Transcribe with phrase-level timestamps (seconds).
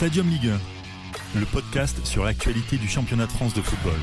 [0.00, 0.48] Stadium Ligue
[1.34, 4.00] 1, le podcast sur l'actualité du championnat de France de football.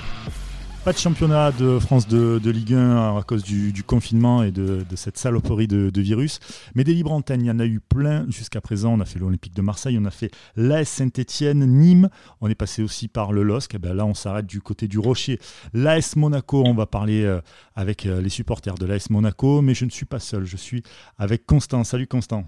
[0.86, 5.18] Pas de championnat de France de, Ligue 1 à cause du, confinement et de, cette
[5.18, 6.40] saloperie de, virus,
[6.76, 8.94] mais des libres antennes, il y en a eu plein jusqu'à présent.
[8.94, 12.10] On a fait l'Olympique de Marseille, on a fait l'AS Saint-Etienne, Nîmes,
[12.42, 13.74] on est passé aussi par le LOSC.
[13.74, 15.40] Et ben là, on s'arrête du côté du Rocher.
[15.74, 17.42] L'AS Monaco, on va parler euh,
[17.74, 20.84] avec euh, les supporters de l'AS Monaco, mais je ne suis pas seul, je suis
[21.18, 21.84] avec Constant.
[21.84, 22.46] Salut Constant.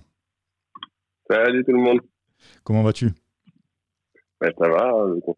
[1.27, 1.99] Salut tout le monde.
[2.63, 3.11] Comment vas-tu?
[4.41, 4.93] Ça va,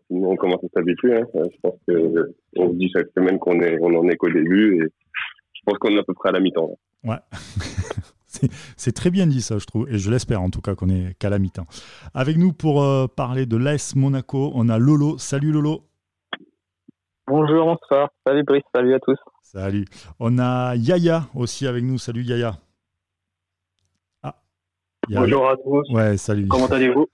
[0.09, 1.17] on commence à s'habituer.
[1.17, 1.25] Hein.
[1.33, 4.87] Je pense qu'on se dit chaque semaine qu'on est, on en est qu'au début et
[5.53, 6.77] je pense qu'on est à peu près à la mi-temps.
[7.03, 7.17] Ouais.
[8.77, 11.17] C'est très bien dit ça, je trouve, et je l'espère en tout cas qu'on est
[11.19, 11.65] qu'à la mi-temps.
[12.13, 15.17] Avec nous pour euh, parler de l'AS Monaco, on a Lolo.
[15.17, 15.83] Salut Lolo.
[17.27, 18.09] Bonjour, bonsoir.
[18.25, 19.17] Salut Brice, salut à tous.
[19.41, 19.85] Salut.
[20.19, 21.97] On a Yaya aussi avec nous.
[21.97, 22.53] Salut Yaya.
[24.23, 24.35] Ah.
[25.09, 25.89] Bonjour à tous.
[25.93, 26.47] Ouais, salut.
[26.47, 27.07] Comment allez-vous?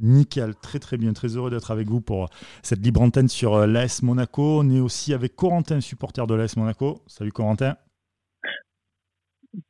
[0.00, 2.28] Nickel, très très bien, très heureux d'être avec vous pour
[2.62, 4.60] cette libre antenne sur euh, l'AS Monaco.
[4.60, 7.02] On est aussi avec Corentin, supporter de l'AS Monaco.
[7.06, 7.76] Salut Corentin.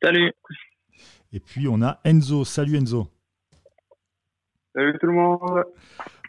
[0.01, 0.31] Salut.
[1.33, 2.45] Et puis on a Enzo.
[2.45, 3.07] Salut Enzo.
[4.73, 5.65] Salut tout le monde.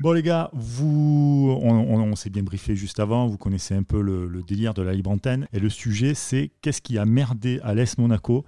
[0.00, 4.26] Bon les gars, vous, on, s'est bien briefé juste avant, vous connaissez un peu le,
[4.26, 5.46] le délire de la libre antenne.
[5.52, 8.44] Et le sujet c'est qu'est-ce qui a merdé à l'AS Monaco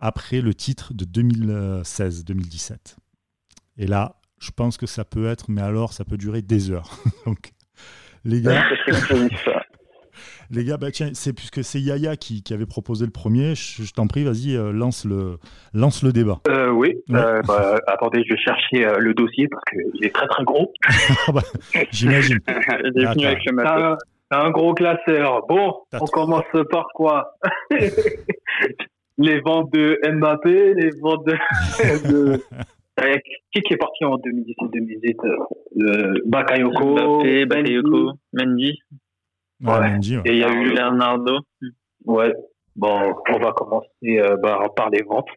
[0.00, 2.96] après le titre de 2016-2017.
[3.76, 6.90] Et là, je pense que ça peut être, mais alors ça peut durer des heures.
[7.26, 7.50] Donc,
[8.24, 8.64] les gars,
[10.50, 13.54] les gars, bah, tiens, c'est puisque c'est Yaya qui, avait proposé le premier.
[13.54, 15.38] Je, t'en prie, vas-y, euh, lance le
[15.74, 16.40] lance le débat.
[16.48, 16.96] Euh, oui.
[17.10, 20.72] Euh, bah, attendez, je vais chercher le dossier parce qu'il est très très gros.
[21.26, 21.42] Ah bah,
[21.90, 22.38] j'imagine.
[22.48, 23.96] Il est venu avec un,
[24.30, 25.46] un gros classeur.
[25.48, 27.34] Bon, on commence par quoi?
[29.20, 32.40] Les ventes de Mbappé, les ventes de
[33.52, 35.16] qui, qui est parti en 2017-2018
[35.80, 38.78] euh, Bakayoko, Mbappé, Bakayoko, Mendy.
[39.62, 41.38] Ouais, Mendy Et il y a eu Leonardo.
[42.04, 42.32] Ouais.
[42.76, 45.28] Bon, on va commencer euh, bah, par les ventes.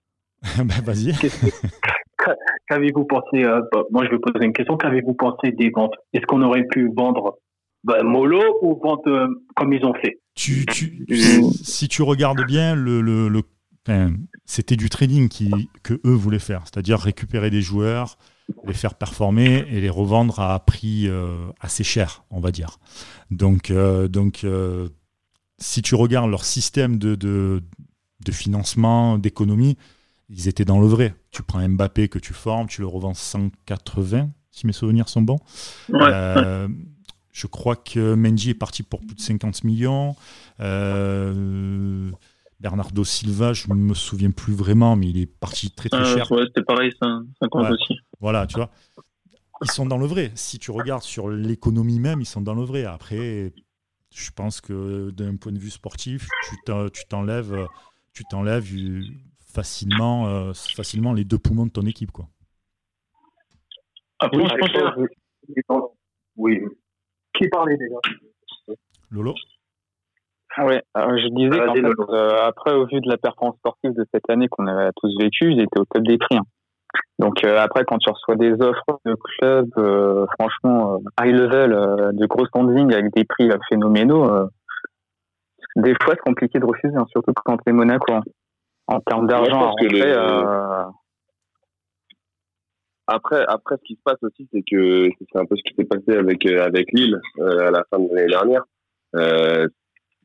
[0.58, 1.14] bah, vas-y.
[2.68, 4.78] Qu'avez-vous pensé euh, bah, Moi, je vais poser une question.
[4.78, 7.40] Qu'avez-vous pensé des ventes Est-ce qu'on aurait pu vendre
[7.84, 10.20] bah, mollo ou vendre euh, comme ils ont fait?
[10.36, 11.06] Tu, tu,
[11.64, 13.42] si tu regardes bien le, le, le
[14.46, 18.18] c'était du trading qui, que eux voulaient faire, c'est-à-dire récupérer des joueurs,
[18.66, 22.80] les faire performer et les revendre à prix euh, assez cher, on va dire.
[23.32, 24.90] Donc, euh, donc euh,
[25.58, 27.62] si tu regardes leur système de, de,
[28.32, 29.78] financement, d'économie,
[30.30, 31.16] ils étaient dans le vrai.
[31.32, 35.40] Tu prends Mbappé que tu formes, tu le revends 180, si mes souvenirs sont bons.
[35.90, 40.16] je crois que Menji est parti pour plus de 50 millions.
[42.62, 46.16] Bernardo Silva, je ne me souviens plus vraiment, mais il est parti très très euh,
[46.16, 46.32] cher.
[46.32, 47.08] Ouais, c'était pareil, ça,
[47.50, 48.00] compte aussi.
[48.20, 48.70] Voilà, tu vois.
[49.64, 50.32] Ils sont dans le vrai.
[50.36, 52.86] Si tu regardes sur l'économie même, ils sont dans le vrai.
[52.86, 53.54] Après,
[54.14, 57.68] je pense que d'un point de vue sportif, tu t'enlèves
[58.14, 58.68] tu t'enlèves
[59.54, 62.12] facilement, euh, facilement les deux poumons de ton équipe.
[62.12, 62.28] Quoi.
[64.20, 65.92] Après, je pense
[66.36, 66.60] Oui.
[67.34, 67.96] Qui parlait déjà?
[69.10, 69.36] Lolo
[70.58, 74.06] ah ouais, je disais qu'en fait, euh, après, au vu de la performance sportive de
[74.14, 76.38] cette année qu'on avait tous vécu, ils étaient au top des prix.
[76.38, 76.44] Hein.
[77.20, 81.72] Donc euh, après, quand tu reçois des offres de clubs, euh, franchement, high level,
[82.14, 84.30] de gros standing avec des prix phénoménaux,
[85.78, 88.14] des fois c'est compliqué de refuser, hein, surtout quand t'es Monaco.
[88.14, 88.22] Hein.
[88.88, 89.74] En termes d'argent,
[93.08, 95.86] après, après, ce qui se passe aussi, c'est que c'est un peu ce qui s'est
[95.86, 98.64] passé avec avec Lille à la fin de l'année dernière.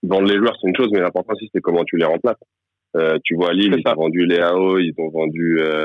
[0.06, 2.36] Vendre les joueurs, c'est une chose, mais l'important aussi, c'est comment tu les remplaces.
[2.96, 5.84] Euh, tu vois, Lille, ils ont vendu Léao, ils ont vendu euh,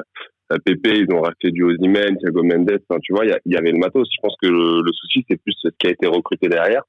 [0.60, 2.80] Pépé, ils ont racheté du Ozymen, Thiago Mendes.
[3.04, 4.08] tu vois, il y, avait le matos.
[4.12, 6.84] Je pense que le, souci, c'est plus ce qui a été recruté derrière.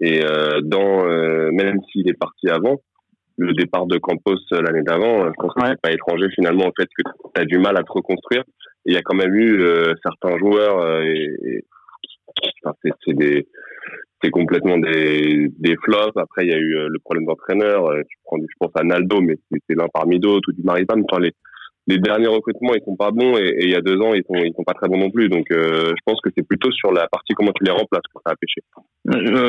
[0.00, 2.80] Et euh, dans, euh, même s'il est parti avant,
[3.38, 6.72] le départ de Campos euh, l'année d'avant, je pense que c'est pas étranger finalement au
[6.76, 7.02] fait que
[7.34, 8.44] tu as du mal à te reconstruire.
[8.84, 9.62] Il y a quand même eu
[10.02, 11.64] certains joueurs, et, et
[12.64, 12.74] enfin,
[13.04, 13.46] c'est des
[14.22, 16.16] c'est complètement des, des flops.
[16.16, 17.86] Après, il y a eu euh, le problème d'entraîneur.
[17.86, 21.02] Euh, tu prends, je pense à Naldo, mais c'est l'un parmi d'autres, ou du Maritam.
[21.10, 21.32] Enfin, les,
[21.88, 24.34] les derniers recrutements, ils sont pas bons, et, il y a deux ans, ils sont,
[24.34, 25.28] ils sont pas très bons non plus.
[25.28, 28.20] Donc, euh, je pense que c'est plutôt sur la partie comment tu les remplaces que
[28.24, 28.62] ça a pêché.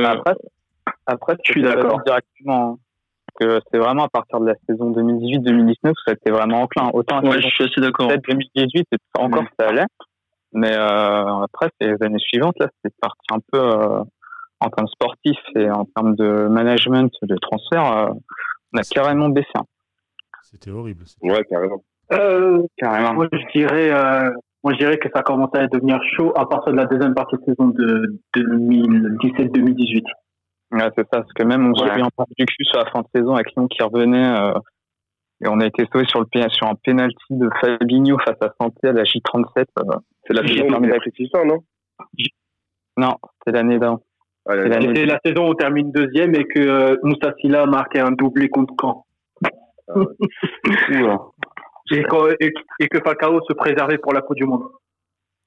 [0.05, 0.33] après,
[1.05, 2.79] après, je suis d'accord directement.
[3.39, 6.91] Que c'est vraiment à partir de la saison 2018-2019 que ça a été vraiment enclin.
[6.93, 8.07] Autant ouais, je suis assez d'accord.
[8.07, 8.85] 2018,
[9.17, 9.87] encore ça allait.
[10.51, 14.03] Mais euh, après, c'est les années suivantes, là, c'est parti un peu
[14.63, 18.13] en termes sportifs et en termes de management de transfert, euh,
[18.73, 19.49] on a carrément baissé.
[20.43, 21.03] C'était horrible.
[21.21, 21.83] Ouais, carrément.
[22.11, 23.13] Euh, carrément.
[23.13, 24.29] Moi, je dirais, euh,
[24.63, 27.35] moi je dirais que ça commence à devenir chaud à partir de la deuxième partie
[27.37, 30.03] de saison de 2017-2018.
[30.71, 33.01] Ouais, c'est ça, parce que même on s'est eu un du cul sur la fin
[33.01, 34.53] de saison avec Lyon qui revenait euh,
[35.43, 38.87] et on a été sauvé sur, le, sur un penalty de Fabinho face à Santé
[38.87, 39.43] à la J37.
[39.57, 39.83] Euh,
[40.25, 41.63] c'est la saison ça, non?
[42.95, 44.01] Non, c'est l'année d'avant.
[44.45, 47.99] Ah, c'est la saison où on termine deuxième et que euh, Moussa Silla a marqué
[47.99, 49.05] un doublé contre Caen.
[49.87, 49.95] Ah
[51.91, 54.63] et, que, Falcao se préservait pour la Coupe du Monde.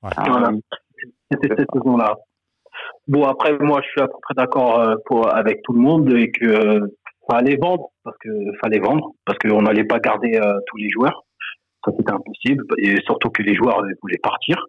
[0.02, 0.50] Voilà.
[1.30, 2.16] C'était cette saison-là.
[3.08, 6.30] Bon, après, moi, je suis à peu près d'accord euh, avec tout le monde et
[6.30, 6.86] que euh,
[7.30, 8.28] fallait vendre parce que
[8.62, 11.24] fallait vendre parce qu'on n'allait pas garder euh, tous les joueurs.
[11.84, 14.66] Ça, c'était impossible et surtout que les joueurs voulaient partir.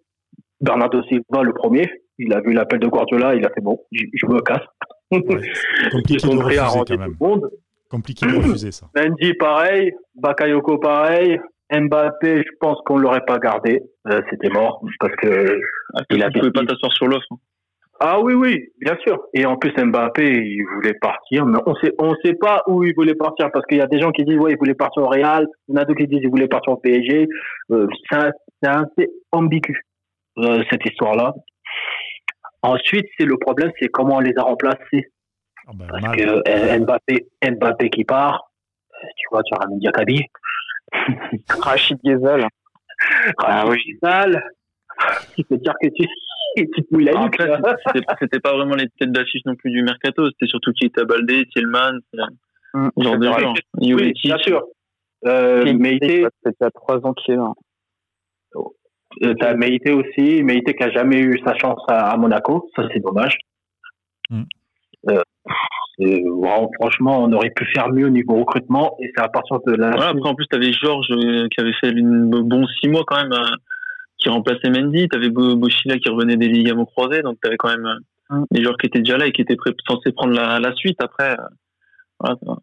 [0.61, 4.25] Bernardo Silva, le premier, il a vu l'appel de Guardiola, il a fait bon, je,
[4.25, 4.65] me casse.
[5.11, 7.15] Compliqué de refuser quand même.
[7.19, 7.49] Monde.
[7.89, 8.87] Compliqué de refuser ça.
[8.95, 9.93] Mendy, pareil.
[10.15, 11.39] Bakayoko, pareil.
[11.71, 13.81] Mbappé, je pense qu'on l'aurait pas gardé.
[14.29, 15.59] c'était mort parce que
[15.95, 16.31] ah, il a.
[16.31, 17.25] pouvait pas t'asseoir sur l'offre.
[17.31, 17.37] Hein.
[17.99, 19.19] Ah oui, oui, bien sûr.
[19.33, 22.93] Et en plus, Mbappé, il voulait partir, mais on sait, on sait pas où il
[22.95, 25.07] voulait partir parce qu'il y a des gens qui disent ouais, il voulait partir au
[25.07, 27.27] Real, il y en a d'autres qui disent il voulait partir au PSG.
[27.71, 29.81] Euh, c'est assez ambigu
[30.37, 31.33] euh, cette histoire-là.
[32.61, 35.11] Ensuite, c'est le problème, c'est comment on les a remplacés.
[35.67, 38.51] Ah ben, parce que euh, Mbappé, Mbappé qui part,
[39.17, 40.23] tu vois, tu as ramené Diakabi,
[41.49, 42.47] Rachid Ghezal,
[43.39, 44.43] ah Rachid Ghezal,
[45.37, 46.07] il peut dire que tu
[48.19, 51.45] c'était pas vraiment les têtes d'affiche non plus du mercato, c'était surtout qui était Baldé,
[51.53, 51.99] Tillman,
[52.73, 53.53] mmh, genre de gens.
[53.79, 54.63] Oui, bien sûr.
[55.25, 57.51] Euh, Meïté, c'était à trois ans qu'il est là.
[59.23, 62.99] Euh, t'as Meïté aussi, Meïté qui a jamais eu sa chance à, Monaco, ça c'est
[62.99, 63.37] dommage.
[64.29, 64.43] Mmh.
[65.09, 65.21] Euh,
[66.79, 69.89] franchement, on aurait pu faire mieux au niveau recrutement et c'est à partir de la.
[69.89, 73.15] après, en plus, tu avais Georges euh, qui avait fait une bon six mois quand
[73.15, 73.33] même
[74.17, 77.69] qui remplaçait Mendy, tu avais Bochila qui revenait des ligaments croisés, donc tu avais quand
[77.69, 78.45] même euh, mm.
[78.51, 81.01] des joueurs qui étaient déjà là et qui étaient censés prendre la, suite.
[81.01, 81.43] Après, euh,
[82.19, 82.55] voilà, ça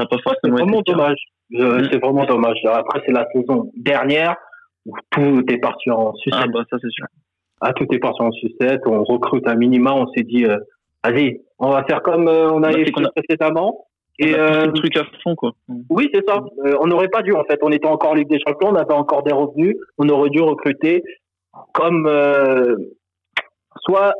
[0.00, 1.18] n'a pas forcément C'est vraiment dommage.
[1.50, 1.88] Mm.
[1.90, 2.58] C'est vraiment dommage.
[2.64, 4.36] Après, c'est la saison dernière
[4.86, 6.40] où tout est parti en sucette.
[6.42, 7.06] Ah, bah, ça, c'est sûr.
[7.60, 8.82] Ah, tout est parti en sucette.
[8.86, 9.92] On recrute un minima.
[9.94, 10.58] On s'est dit, euh,
[11.04, 13.86] vas-y, on va faire comme on a fait précédemment.
[14.20, 15.52] Et euh, le truc à fond, quoi.
[15.88, 16.44] Oui, c'est ça.
[16.66, 17.58] Euh, on n'aurait pas dû, en fait.
[17.62, 19.76] On était encore Ligue des Champions, on avait encore des revenus.
[19.96, 21.02] On aurait dû recruter
[21.72, 22.76] comme euh,
[23.86, 24.12] soit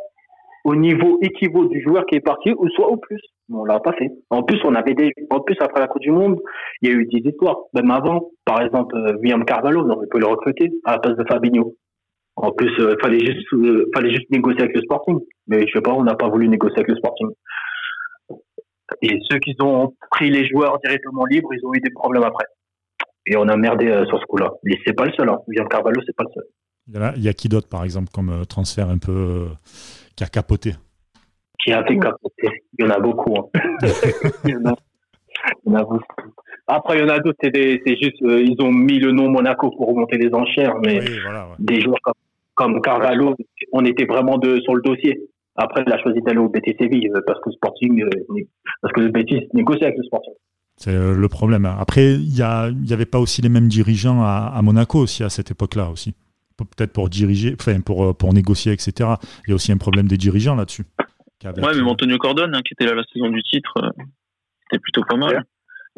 [0.65, 3.21] au niveau équivaut du joueur qui est parti, ou soit au plus.
[3.53, 4.11] On l'a pas fait.
[4.31, 6.39] En plus, on avait des, en plus après la Coupe du Monde,
[6.83, 7.57] il y a eu des histoires.
[7.75, 11.25] Même avant, par exemple, William Carvalho, on aurait pu le recruter à la place de
[11.29, 11.75] Fabinho.
[12.37, 13.49] En plus, il fallait juste,
[13.95, 15.19] fallait juste négocier avec le Sporting.
[15.49, 17.29] Mais je sais pas, on n'a pas voulu négocier avec le Sporting.
[19.03, 22.47] Et ceux qui ont pris les joueurs directement libres, ils ont eu des problèmes après.
[23.27, 24.51] Et on a merdé euh, sur ce coup-là.
[24.65, 25.29] Mais c'est pas le seul.
[25.29, 25.39] Hein.
[25.47, 26.45] William Carvalho, c'est pas le seul.
[27.17, 29.47] Il y, a, qui d'autre, par exemple, comme euh, transfert un peu euh,
[30.17, 30.75] qui a capoté
[31.65, 32.49] Qui a fait capoter
[32.79, 33.35] Il y en a beaucoup.
[33.37, 33.61] Hein.
[34.45, 36.05] il, y en a, beaucoup.
[36.67, 39.89] Après, il y en a d'autres, c'est juste, ils ont mis le nom Monaco pour
[39.89, 41.01] remonter les enchères, mais
[41.59, 42.15] des joueurs comme,
[42.55, 43.35] comme Carvalho,
[43.73, 45.19] on était vraiment de, sur le dossier.
[45.57, 48.45] Après, il a choisi d'aller au BT Séville euh, parce que Sporting, euh,
[48.81, 50.33] parce que le Betis négocie avec le Sporting.
[50.77, 51.67] C'est euh, le problème.
[51.67, 55.91] Après, il n'y avait pas aussi les mêmes dirigeants à, Monaco aussi à cette époque-là
[55.91, 56.15] aussi.
[56.65, 59.11] Peut-être pour diriger, enfin pour, pour négocier, etc.
[59.47, 60.85] Il y a aussi un problème des dirigeants là-dessus.
[61.45, 63.73] Ouais, mais Antonio Cordon, hein, qui était là la saison du titre,
[64.65, 65.45] c'était plutôt pas mal.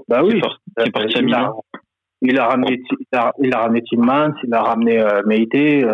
[0.08, 0.40] Bah oui.
[0.78, 1.64] Il, est parti à Milan.
[2.22, 5.84] Il a ramené, il a, il a ramené Tillmans, il a ramené euh, Meite,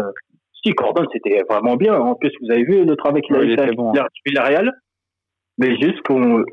[0.64, 1.94] si, Cordon, c'était vraiment bien.
[1.94, 3.92] En plus, vous avez vu le travail qu'il a fait avec bon.
[4.26, 4.72] Villarreal.
[5.58, 6.44] Mais juste qu'on.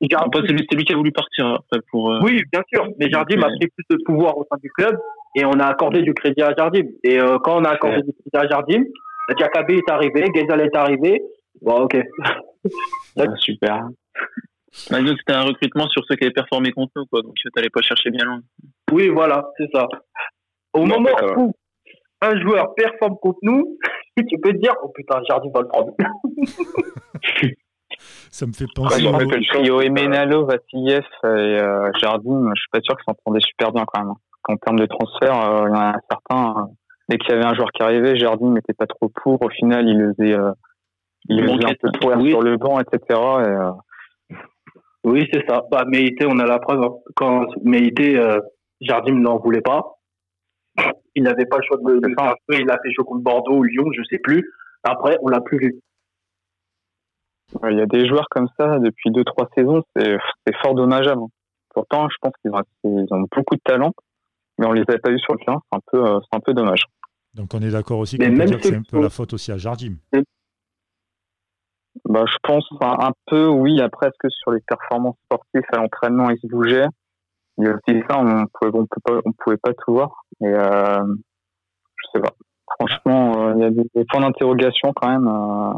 [0.00, 2.12] C'est lui qui a voulu partir après pour.
[2.12, 2.86] Euh, oui, bien sûr.
[2.98, 4.98] Mais Jardim a pris plus de pouvoir au sein du club
[5.36, 6.86] et on a accordé du crédit à Jardim.
[7.04, 8.84] Et euh, quand on a accordé du crédit à Jardim,
[9.36, 11.22] Diakabi est arrivé, Gezal est arrivé.
[11.60, 11.96] Bon, ok.
[13.38, 13.88] super.
[14.90, 17.22] Bah, c'était un recrutement sur ceux qui avaient performé contre nous, quoi.
[17.22, 18.40] Donc, tu n'allais pas chercher bien loin.
[18.92, 19.86] Oui, voilà, c'est ça.
[20.72, 21.52] Au moment où
[22.22, 23.78] un joueur performe contre nous,
[24.16, 25.92] tu peux te dire, oh putain, Jardim va le prendre.
[28.30, 32.50] Ça me fait penser au trio Emenalo, Vassiliev et euh, Jardim.
[32.54, 34.14] Je suis pas sûr qu'ils s'entendaient super bien quand même.
[34.48, 36.60] En termes de transfert, euh, il y en a certains.
[36.60, 36.64] Euh,
[37.08, 39.42] dès qu'il y avait un joueur qui arrivait, Jardim n'était pas trop pour.
[39.42, 40.52] Au final, il faisait, euh,
[41.28, 43.20] il faisait un peu trop sur le banc, etc.
[44.30, 44.34] Et,
[45.04, 45.62] oui, c'est ça.
[45.70, 46.82] Bah, Meïté, on a la preuve.
[46.82, 46.94] Hein.
[47.14, 48.20] Quand Meïté,
[48.80, 49.98] Jardim n'en voulait pas.
[51.14, 52.34] Il n'avait pas le choix de le faire.
[52.50, 54.50] Il a fait chaud contre Bordeaux ou Lyon, je sais plus.
[54.82, 55.80] Après, on l'a plus vu.
[57.68, 60.18] Il y a des joueurs comme ça depuis deux trois saisons, c'est
[60.62, 61.22] fort dommageable.
[61.70, 63.92] Pourtant, je pense qu'ils ont, ont, beaucoup de talent,
[64.58, 65.60] mais on les a pas eu sur le terrain.
[65.70, 66.84] C'est un peu, euh, c'est un peu dommage.
[67.34, 69.52] Donc on est d'accord aussi qu'on peut dire que c'est un peu la faute aussi
[69.52, 69.96] à Jardim.
[72.04, 73.80] Bah, je pense un, peu, oui.
[73.80, 76.86] Après, est-ce que sur les performances sportives à l'entraînement, il se bougeait
[77.58, 80.24] Il y a aussi ça, on pouvait, on, pas, on pouvait pas tout voir.
[80.40, 81.04] Et euh,
[81.96, 82.34] je sais pas.
[82.78, 85.26] Franchement, euh, il y a des, points d'interrogation quand même.
[85.26, 85.72] Euh,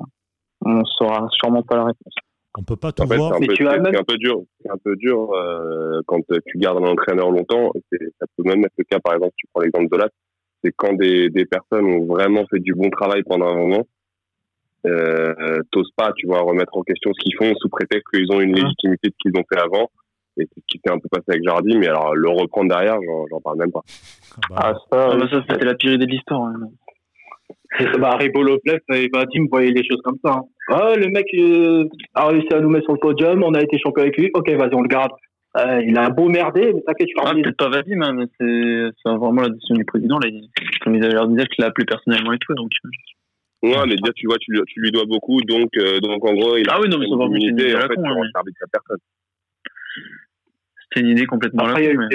[0.64, 2.14] on saura sûrement pas la réponse.
[2.56, 3.38] On peut pas tout voir.
[3.38, 4.42] C'est un, un, peu dur.
[4.62, 7.72] C'est un peu dur euh, quand tu gardes un entraîneur longtemps.
[7.92, 10.08] Ça peut même être le cas, par exemple, tu prends l'exemple de là.
[10.64, 13.86] C'est quand des, des personnes ont vraiment fait du bon travail pendant un moment
[14.86, 18.40] euh, t'oses pas, tu vois, remettre en question ce qu'ils font sous prétexte qu'ils ont
[18.40, 19.90] une légitimité de ce qu'ils ont fait avant.
[20.36, 22.98] Et c'est ce qui s'est un peu passé avec Jardim, mais alors le reprendre derrière,
[23.30, 23.82] j'en parle même pas.
[24.54, 26.42] Ah, ça, ah, bah, ça c'était la pire idée de l'histoire.
[26.42, 26.70] Hein.
[28.00, 30.34] Bah, Ribo Lopez et Vadim voyaient les choses comme ça.
[30.34, 30.42] Hein.
[30.68, 31.84] Ah, le mec euh,
[32.14, 34.50] a réussi à nous mettre sur le podium, on a été champion avec lui, ok,
[34.50, 35.12] vas-y, on le garde.
[35.56, 38.26] Euh, il a un beau merdé, mais t'inquiète, tu ah, Peut-être pas Vadim, hein, mais
[38.38, 40.18] c'est vraiment la décision du président.
[40.18, 40.28] Là,
[40.82, 42.54] comme il a l'air de dire qu'il l'a appelé personnellement et tout.
[42.54, 42.70] Donc...
[42.84, 42.88] Euh.
[43.60, 46.56] Ouais, mais dire, tu vois, tu, tu lui dois beaucoup, donc, euh, donc en gros,
[46.56, 48.98] il a ah oui, non, mais une immunité, en fait, con, hein, service à personne.
[50.82, 52.06] C'était une idée complètement Après, il, y mais...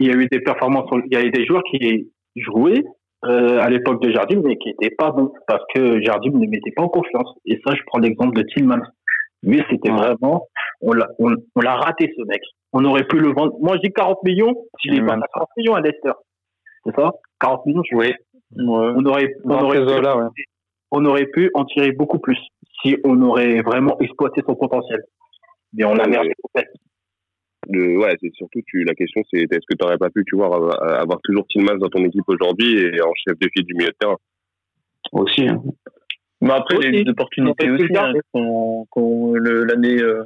[0.00, 2.82] il y a eu des performances, il y a eu des joueurs qui jouaient
[3.28, 6.72] euh, à l'époque de Jardim, mais qui n'étaient pas bons, parce que Jardim ne mettait
[6.74, 7.34] pas en confiance.
[7.44, 8.80] Et ça, je prends l'exemple de Tillman.
[9.42, 10.46] Lui, c'était vraiment,
[10.80, 12.40] on l'a, on, on l'a raté, ce mec.
[12.72, 13.54] On aurait pu le vendre.
[13.60, 16.12] Moi, je dis 40 millions, s'il est pas 40 millions à Leicester.
[16.84, 17.12] C'est ça?
[17.40, 18.14] 40 millions, je oui.
[18.58, 20.42] On aurait, on aurait, pu,
[20.92, 22.38] on aurait pu en tirer beaucoup plus
[22.82, 25.02] si on aurait vraiment exploité son potentiel.
[25.72, 26.32] Mais on a merdé.
[27.68, 30.46] Ouais, c'est surtout tu, la question c'est est-ce que tu n'aurais pas pu tu vois
[30.46, 33.96] avoir toujours Tillmans dans ton équipe aujourd'hui et en chef de file du milieu de
[33.98, 34.16] terrain?
[35.12, 35.62] Aussi hein.
[36.40, 38.12] mais après il y a des opportunités aussi hein,
[39.68, 40.24] l'année euh,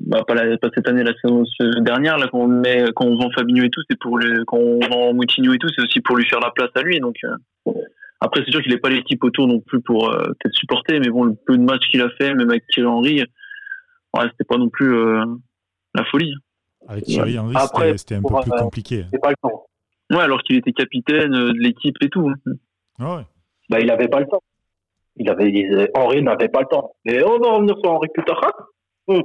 [0.00, 1.44] bah, pas, pas, cette année la saison
[1.80, 4.58] dernière là quand on met quand on vend Fabinho et tout c'est pour le quand
[4.58, 7.16] on vend Moutinho et tout c'est aussi pour lui faire la place à lui donc
[7.24, 7.72] euh,
[8.20, 11.08] après c'est sûr qu'il n'est pas l'équipe autour non plus pour euh, peut-être supporter mais
[11.08, 13.24] bon le peu de matchs qu'il a fait même avec Thierry Henry
[14.14, 15.24] ouais, c'était pas non plus euh,
[15.94, 16.34] la folie
[16.88, 17.54] avec Thierry Henry
[17.96, 19.04] c'était un peu plus compliqué.
[19.12, 19.66] c'est pas le temps.
[20.10, 22.28] Ouais alors qu'il était capitaine de l'équipe et tout.
[22.28, 22.52] Hein.
[22.98, 23.22] ouais.
[23.68, 24.42] Bah il avait pas le temps.
[25.16, 26.94] Il avait Henry n'avait pas le temps.
[27.04, 28.40] Mais on va revenir sur Henry plus tard
[29.08, 29.22] Puis,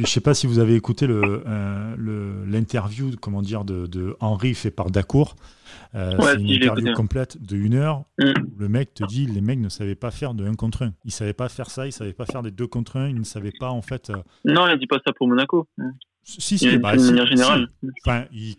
[0.04, 4.70] je sais pas si vous avez écouté euh, l'interview comment dire de, de, Henri fait
[4.70, 5.34] par Dacour.
[5.96, 8.30] Euh, c'est une interview complète de une heure mm.
[8.46, 10.92] où le mec te dit les mecs ne savaient pas faire de 1 contre 1.
[11.04, 13.24] Ils savaient pas faire ça, ils savaient pas faire des 2 contre 1, ils ne
[13.24, 14.10] savaient pas en fait.
[14.10, 15.66] Euh, non, il dit pas ça pour Monaco.
[16.22, 17.68] Si, si, bah, de manière générale.
[18.04, 18.54] Enfin, il,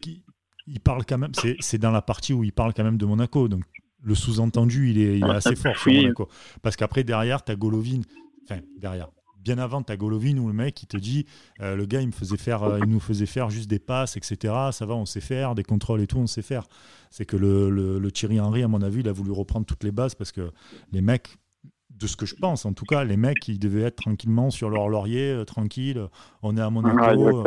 [0.67, 3.47] il, parle quand même, c'est dans la partie où il parle quand même de Monaco.
[3.47, 3.63] Donc
[4.03, 6.27] le sous-entendu, il est, il est ah, assez fort sur Monaco.
[6.61, 8.01] Parce qu'après, derrière, tu as Golovin.
[8.43, 9.07] Enfin, derrière
[9.43, 11.25] bien avant ta Golovin où le mec il te dit
[11.61, 14.17] euh, le gars il me faisait faire euh, il nous faisait faire juste des passes
[14.17, 16.63] etc ça va on sait faire des contrôles et tout on sait faire
[17.09, 19.91] c'est que le, le, Thierry Henry à mon avis il a voulu reprendre toutes les
[19.91, 20.51] bases parce que
[20.91, 21.37] les mecs
[21.89, 24.69] de ce que je pense en tout cas les mecs ils devaient être tranquillement sur
[24.69, 26.07] leur laurier euh, tranquille
[26.41, 27.43] on est à Monaco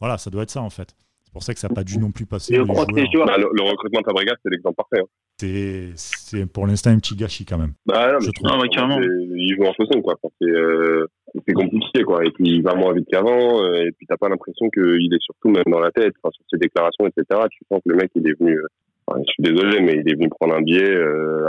[0.00, 0.94] voilà ça doit être ça en fait
[1.36, 2.56] pour ça que ça n'a pas dû non plus passer.
[2.56, 5.02] Le, le, recrutement de Fabregas, c'est l'exemple parfait.
[5.02, 5.92] Hein.
[5.94, 7.74] C'est pour l'instant un petit gâchis quand même.
[7.84, 8.48] Bah, non, je trouve.
[8.48, 8.98] Non, carrément.
[9.02, 10.14] Il joue en façon, quoi.
[10.42, 11.06] Euh,
[11.46, 12.24] c'est compliqué, quoi.
[12.24, 13.62] Et puis il va moins vite qu'avant.
[13.62, 16.44] Euh, et puis t'as pas l'impression qu'il est surtout même dans la tête, enfin, sur
[16.50, 17.40] ses déclarations, etc.
[17.50, 18.56] Tu sens que le mec, il est venu.
[18.56, 18.66] Euh,
[19.06, 20.94] enfin, je suis désolé, mais il est venu prendre un billet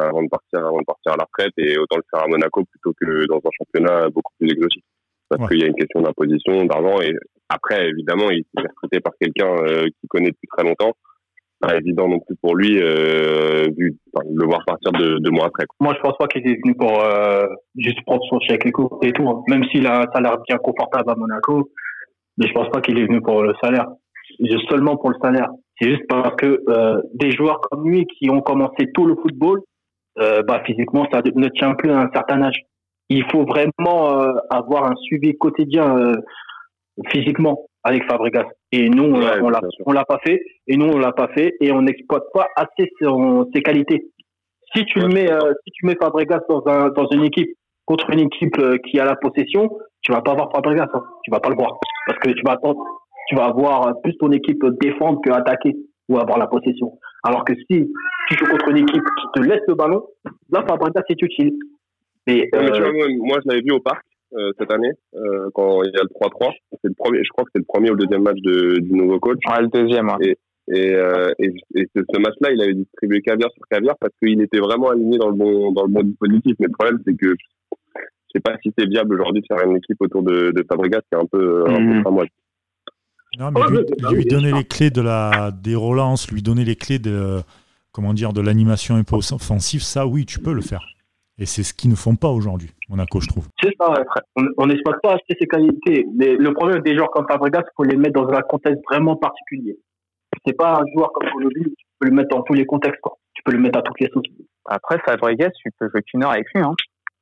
[0.02, 2.64] avant de partir, avant de partir à la retraite, et autant le faire à Monaco
[2.66, 4.86] plutôt que dans un championnat beaucoup plus exotique
[5.30, 7.02] parce qu'il y a une question d'imposition, d'argent.
[7.02, 7.14] Et
[7.50, 10.94] après, évidemment, il s'est recruté par quelqu'un euh, qui connaît depuis très longtemps.
[11.60, 13.98] Pas évident non plus pour lui euh, vu,
[14.32, 15.66] le voir partir de deux mois après.
[15.80, 19.30] Moi, je pense pas qu'il est venu pour euh, juste prendre son chèque et tout.
[19.30, 19.44] Hein.
[19.48, 21.72] Même s'il a un salaire bien confortable à Monaco,
[22.38, 23.88] mais je pense pas qu'il est venu pour le salaire.
[24.70, 25.50] Seulement pour le salaire.
[25.80, 29.62] C'est juste parce que euh, des joueurs comme lui qui ont commencé tout le football,
[30.20, 32.62] euh, bah physiquement, ça ne tient plus à un certain âge
[33.10, 36.16] il faut vraiment euh, avoir un suivi quotidien euh,
[37.10, 38.48] physiquement avec Fabregas.
[38.72, 39.20] Et nous, on
[39.50, 40.42] l'a, on l'a pas fait.
[40.68, 41.56] Et nous, on l'a pas fait.
[41.62, 42.92] Et on n'exploite pas assez
[43.54, 44.12] ses qualités.
[44.76, 47.50] Si tu le mets, euh, si tu mets Fabregas dans un, dans une équipe
[47.86, 49.70] contre une équipe qui a la possession,
[50.02, 50.90] tu vas pas avoir Fabregas.
[50.94, 51.04] Hein.
[51.24, 52.84] Tu vas pas le voir parce que tu vas attendre,
[53.28, 55.76] tu vas avoir plus ton équipe défendre que attaquer
[56.10, 56.92] ou avoir la possession.
[57.24, 57.90] Alors que si
[58.30, 60.04] tu joues contre une équipe qui te laisse le ballon,
[60.50, 61.54] là Fabregas est utile.
[62.28, 62.70] Mais, euh,
[63.20, 64.04] moi, je l'avais vu au parc
[64.34, 66.54] euh, cette année, euh, quand il y a le 3-3.
[66.72, 68.94] C'est le premier, je crois que c'est le premier ou le deuxième match de, du
[68.94, 69.40] nouveau coach.
[69.50, 70.10] Ouais, le deuxième.
[70.22, 70.38] Et,
[70.70, 70.92] et,
[71.76, 75.30] et, ce, match-là, il avait distribué caviar sur caviar parce qu'il était vraiment aligné dans
[75.30, 76.56] le bon, dans le bon dispositif.
[76.60, 79.78] Mais le problème, c'est que je sais pas si c'est viable aujourd'hui de faire une
[79.78, 82.04] équipe autour de, de Fabregas, qui est un peu, un peu mhm.
[83.40, 86.98] Non, mais lui, lui, donner les clés de la, des relances, lui donner les clés
[86.98, 87.40] de,
[87.92, 90.86] comment dire, de l'animation un peu offensive, ça, oui, tu peux le faire.
[91.40, 93.48] Et c'est ce qu'ils ne font pas aujourd'hui, Monaco, je trouve.
[93.62, 93.94] C'est ça,
[94.58, 96.06] on n'exploite pas assez ses qualités.
[96.16, 99.16] Mais le problème des joueurs comme Fabregas, il faut les mettre dans un contexte vraiment
[99.16, 99.78] particulier.
[100.46, 103.18] C'est pas un joueur comme Colombie, tu peux le mettre dans tous les contextes, quoi.
[103.34, 104.26] Tu peux le mettre à toutes les sauces.
[104.66, 106.74] Après, Fabregas, tu peux jouer qu'une heure avec lui, hein.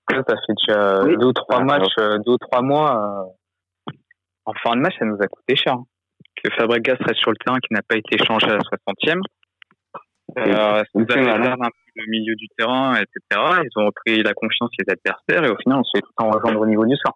[0.10, 3.28] Ça, fait déjà deux ou trois matchs, euh, deux ou trois mois.
[3.90, 3.94] Euh,
[4.46, 5.74] en fin de match, ça nous a coûté cher.
[5.74, 5.84] Hein.
[6.42, 9.20] Que Fabregas reste sur le terrain, qui n'a pas été changé à la 60e.
[10.38, 11.16] Euh, a un peu
[11.96, 13.42] le milieu du terrain, etc.
[13.64, 16.30] Ils ont repris la confiance des adversaires et au final, on se fait tout en
[16.30, 17.16] rejoindre au niveau du sort.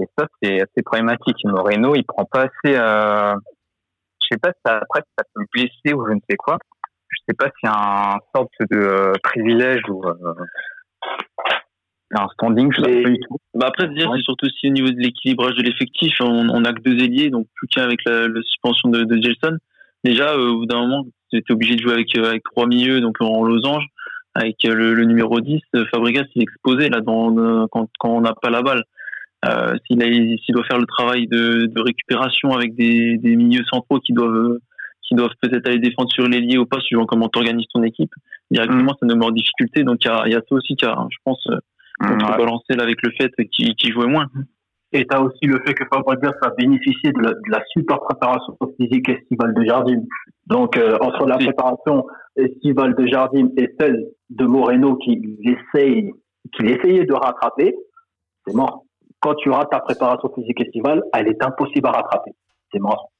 [0.00, 1.36] Et ça, c'est assez problématique.
[1.44, 2.76] Moreno, il prend pas assez.
[2.76, 3.34] Euh...
[4.22, 6.58] Je sais pas si ça, après ça peut blesser ou je ne sais quoi.
[7.08, 10.14] Je sais pas s'il y a un sorte de euh, privilège ou euh,
[12.12, 13.38] un standing, je sais pas du tout.
[13.54, 16.14] Bah après, dire, c'est surtout aussi au niveau de l'équilibrage de l'effectif.
[16.20, 19.58] On, on a que deux ailiers, donc plus qu'avec la, la, suspension de, de Gelson.
[20.04, 22.66] Déjà, euh, au bout d'un moment, tu étais obligé de jouer avec, euh, avec trois
[22.66, 23.84] milieux, donc en losange
[24.34, 28.32] avec le, le, numéro 10, Fabregas il est exposé là dans, quand, quand on n'a
[28.32, 28.84] pas la balle.
[29.44, 29.98] Euh, s'il,
[30.44, 34.58] s'il doit faire le travail de, de récupération avec des, des, milieux centraux qui doivent
[35.02, 38.12] qui doivent peut-être aller défendre sur l'ailier ou pas suivant comment tu organises ton équipe
[38.52, 39.82] directement ça nous met en difficulté.
[39.82, 41.44] Donc il y a, y a ça aussi qui a je pense
[41.98, 44.26] contrebalancé là avec le fait qu'il, qu'il jouait moins
[44.92, 48.00] et tu as aussi le fait que Fabregas a bénéficié de la, de la super
[48.00, 50.02] préparation physique estivale de Jardim.
[50.46, 52.06] Donc, euh, entre la préparation
[52.36, 56.12] estivale de Jardim et celle de Moreno qui essaye,
[56.56, 57.74] qui essayait de rattraper,
[58.46, 58.84] c'est mort.
[59.20, 62.32] Quand tu rates ta préparation physique estivale, elle est impossible à rattraper.
[62.72, 63.10] C'est mort.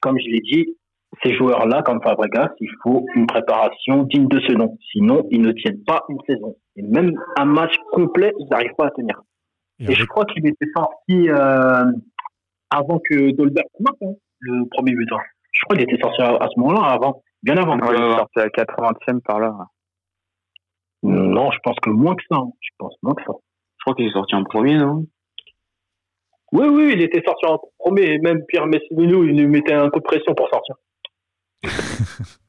[0.00, 0.76] Comme je l'ai dit,
[1.22, 4.76] ces joueurs-là, comme Fabregas, il faut une préparation digne de ce nom.
[4.92, 6.54] Sinon, ils ne tiennent pas une saison.
[6.76, 9.20] Et même un match complet, ils n'arrivent pas à tenir.
[9.78, 11.92] Et, je crois qu'il était sorti euh,
[12.70, 15.20] avant que Dolberg marque, hein, le premier buteur.
[15.52, 17.76] Je crois qu'il était sorti à, ce moment-là, avant, bien avant.
[17.76, 19.54] il est sorti à 80e par là.
[21.02, 22.38] Non, je pense que moins que ça.
[22.38, 22.50] Hein.
[22.60, 23.32] Je pense moins que ça.
[23.78, 25.04] Je crois qu'il est sorti en premier, non?
[26.52, 28.14] Oui, oui, il était sorti en premier.
[28.14, 30.76] Et même Pierre Messinino, il lui mettait un coup de pression pour sortir.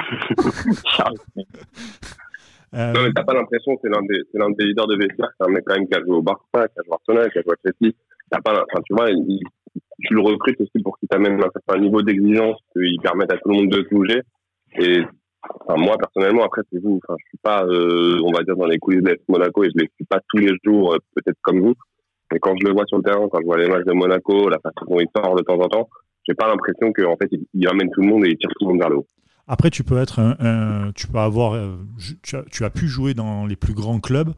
[2.74, 2.92] Euh...
[2.92, 5.28] Non, mais t'as pas l'impression que c'est l'un des, c'est l'un des leaders de vestiaire,
[5.38, 7.32] c'est un mec quand même qui a joué au Barça, qui a joué à Arsenal,
[7.32, 7.92] qui a joué à Chelsea.
[8.30, 12.00] T'as pas, enfin, tu vois, tu le recrutes aussi pour qu'il t'amène un certain niveau
[12.02, 14.22] d'exigence, qu'il permette à tout le monde de bouger.
[14.78, 15.02] Et,
[15.42, 18.66] enfin, moi, personnellement, après, c'est vous, enfin, je suis pas, euh, on va dire, dans
[18.66, 21.60] les coulisses de Monaco et je les suis pas tous les jours, euh, peut-être comme
[21.60, 21.74] vous.
[22.32, 24.48] Mais quand je le vois sur le terrain, quand je vois les matchs de Monaco,
[24.48, 25.88] la façon dont il sort de temps en temps,
[26.28, 28.66] j'ai pas l'impression qu'en fait, il, il amène tout le monde et il tire tout
[28.66, 29.06] le monde vers le haut.
[29.52, 31.74] Après, tu peux être un, tu peux avoir, euh,
[32.22, 34.32] tu as, tu as, pu jouer dans les plus grands clubs,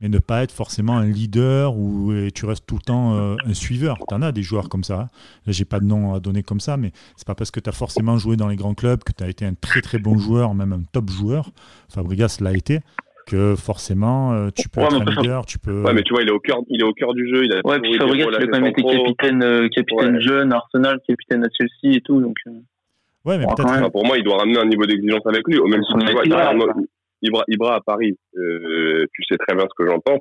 [0.00, 3.54] mais ne pas être forcément un leader ou tu restes tout le temps euh, un
[3.54, 3.96] suiveur.
[4.08, 5.02] Tu en as des joueurs comme ça.
[5.02, 5.08] Hein.
[5.46, 7.70] Là, j'ai pas de nom à donner comme ça, mais c'est pas parce que tu
[7.70, 10.18] as forcément joué dans les grands clubs que tu as été un très très bon
[10.18, 11.52] joueur, même un top joueur.
[11.88, 12.80] Fabregas l'a été
[13.28, 15.84] que forcément euh, tu peux ouais, être un leader, tu peux.
[15.84, 17.44] Ouais, mais tu vois, il est au cœur, il est au cœur du jeu.
[17.44, 20.20] Il a ouais, puis Fabregas, il a quand même été capitaine, capitaine ouais.
[20.20, 22.34] jeune, Arsenal, capitaine à Chelsea et tout, donc.
[23.26, 23.90] Ouais, mais enfin, peut-être.
[23.90, 25.58] pour moi, il doit ramener un niveau d'exigence avec lui.
[25.58, 26.24] Au même si tu vois,
[27.22, 30.20] Ibra, Ibra à Paris, euh, tu sais très bien ce que j'en pense.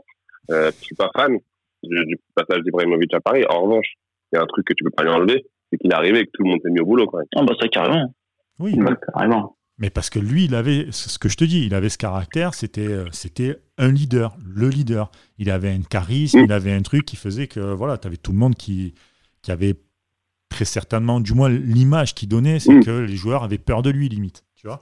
[0.51, 1.37] Euh, je suis pas fan
[1.83, 3.45] du, du passage d'Ibrahimovic à Paris.
[3.47, 3.85] En revanche,
[4.31, 6.19] il y a un truc que tu peux pas lui enlever, c'est qu'il est arrivé
[6.19, 7.27] et que tout le monde s'est mis au boulot quand même.
[7.35, 8.13] Ah bah ça carrément.
[8.59, 9.55] Oui, bah, carrément.
[9.77, 12.53] Mais parce que lui, il avait ce que je te dis, il avait ce caractère,
[12.53, 15.11] c'était euh, c'était un leader, le leader.
[15.37, 16.45] Il avait un charisme, mmh.
[16.45, 18.95] il avait un truc qui faisait que voilà, tu avais tout le monde qui
[19.41, 19.75] qui avait
[20.49, 22.85] très certainement, du moins l'image qu'il donnait, c'est mmh.
[22.85, 24.43] que les joueurs avaient peur de lui limite.
[24.55, 24.81] Tu vois,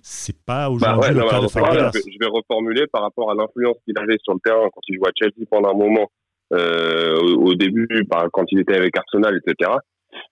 [0.00, 1.90] c'est pas aujourd'hui bah ouais, le non, cas de Fabregas.
[1.94, 4.96] Je, je vais reformuler par rapport à l'influence qu'il avait sur le terrain quand il
[4.96, 6.10] jouait à Chelsea pendant un moment,
[6.54, 9.70] euh, au, au, début, par, quand il était avec Arsenal, etc.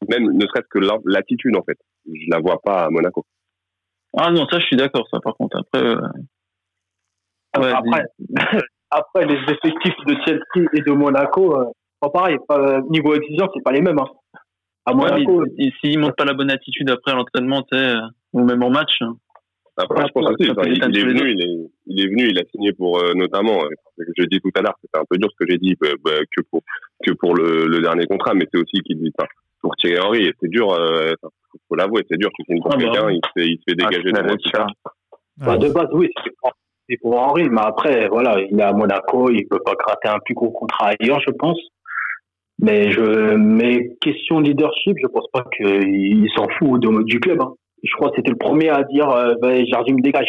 [0.08, 3.24] Même ne serait-ce que l'attitude en fait, je la vois pas à Monaco.
[4.16, 5.58] Ah non, ça je suis d'accord, ça par contre.
[5.58, 6.00] Après, euh...
[7.58, 8.04] ouais, après,
[8.90, 11.66] après, les effectifs de Chelsea et de Monaco, euh,
[12.00, 12.38] pas pareil.
[12.48, 13.98] Pas, niveau exigence, c'est pas les mêmes.
[13.98, 14.08] Hein.
[14.86, 17.64] À Monaco, ouais, s'ils montrent pas la bonne attitude après l'entraînement,
[18.32, 19.00] ou même en match.
[19.78, 22.44] Après, je pense aussi, il, il, est venu, il est, il est venu, il a
[22.50, 23.68] signé pour euh, notamment, euh,
[24.16, 26.12] je dis tout à l'heure, c'était un peu dur ce que j'ai dit bah, bah,
[26.34, 26.62] que pour
[27.04, 29.28] que pour le, le dernier contrat, mais c'est aussi qu'il dit enfin,
[29.60, 31.12] pour Thierry Henry, c'est dur, euh,
[31.68, 33.62] faut l'avouer, c'est dur, tu signes pour ah, quelqu'un, bah, il se fait, il se
[33.68, 34.52] fait dégager ah, de route.
[35.36, 36.08] Bah, de base, oui,
[36.88, 40.20] c'est pour Henry, mais après, voilà, il est à Monaco, il peut pas gratter un
[40.24, 41.58] plus gros contrat ailleurs, je pense.
[42.58, 47.40] Mais je, mais question leadership, je pense pas qu'il s'en fout de, du club.
[47.40, 47.54] Hein.
[47.82, 50.28] Je crois que c'était le premier à dire euh, bah, Jardim me dégage.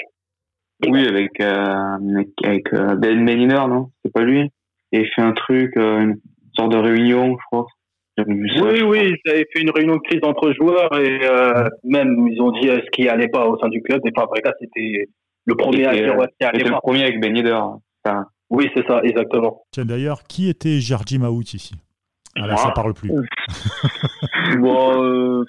[0.86, 3.90] Oui, avec euh, avec euh, Ben Meliner, non?
[4.04, 4.50] C'est pas lui?
[4.92, 6.20] Il fait un truc, euh, une
[6.56, 7.66] sorte de réunion, je crois.
[8.28, 12.42] Oui, oui, ils avaient fait une réunion de crise entre joueurs et euh, même ils
[12.42, 14.02] ont dit ce qui allait pas au sein du club.
[14.06, 14.12] Et
[14.60, 15.06] c'était
[15.46, 17.60] le premier à dire C'était le premier avec Ben Yedder.
[18.50, 19.64] Oui, c'est ça, exactement.
[19.72, 21.74] Tiens, d'ailleurs, qui était Jardim Maout ici?
[22.40, 23.10] Ah là, ça parle plus.
[24.60, 25.46] bon, euh...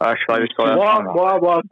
[0.00, 1.02] ah, je suis arrivé sur la moi, fin.
[1.02, 1.62] Moi, moi,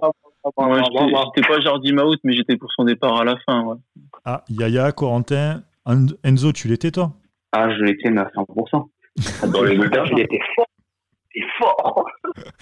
[0.57, 3.63] moi, moi, j'étais pas Jardim Maout, mais j'étais pour son départ à la fin.
[3.65, 3.77] Ouais.
[4.25, 5.63] Ah, Yaya, Corentin,
[6.25, 7.13] Enzo, tu l'étais toi?
[7.53, 8.89] Ah, je l'étais, mais à 100%.
[9.53, 10.67] Dans les lutteurs, il était fort.
[11.35, 12.05] Il fort.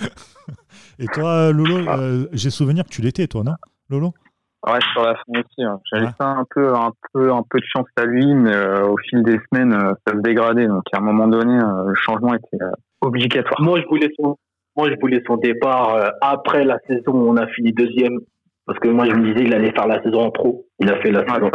[0.99, 3.55] Et toi, Lolo, euh, j'ai souvenir que tu l'étais, toi, non,
[3.89, 4.15] Lolo?
[4.67, 5.63] Ouais, sur la fin aussi.
[5.63, 5.81] Hein.
[5.93, 6.13] J'avais ouais.
[6.19, 9.39] un peu, un peu, un peu de chance à lui, mais euh, au fil des
[9.51, 10.67] semaines, euh, ça se dégradait.
[10.67, 12.59] Donc, à un moment donné, euh, le changement était
[13.01, 13.61] obligatoire.
[13.61, 14.37] Moi, je voulais son,
[14.77, 18.19] moi, je voulais son départ après la saison où on a fini deuxième.
[18.67, 20.67] Parce que moi, je me disais qu'il allait faire la saison en trop.
[20.79, 21.51] Il a fait la saison.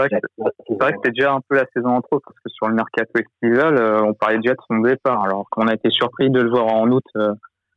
[0.67, 2.73] C'est vrai que c'était déjà un peu la saison en trop, parce que sur le
[2.73, 5.23] mercato estival, on parlait déjà de son départ.
[5.23, 7.03] Alors qu'on a été surpris de le voir en août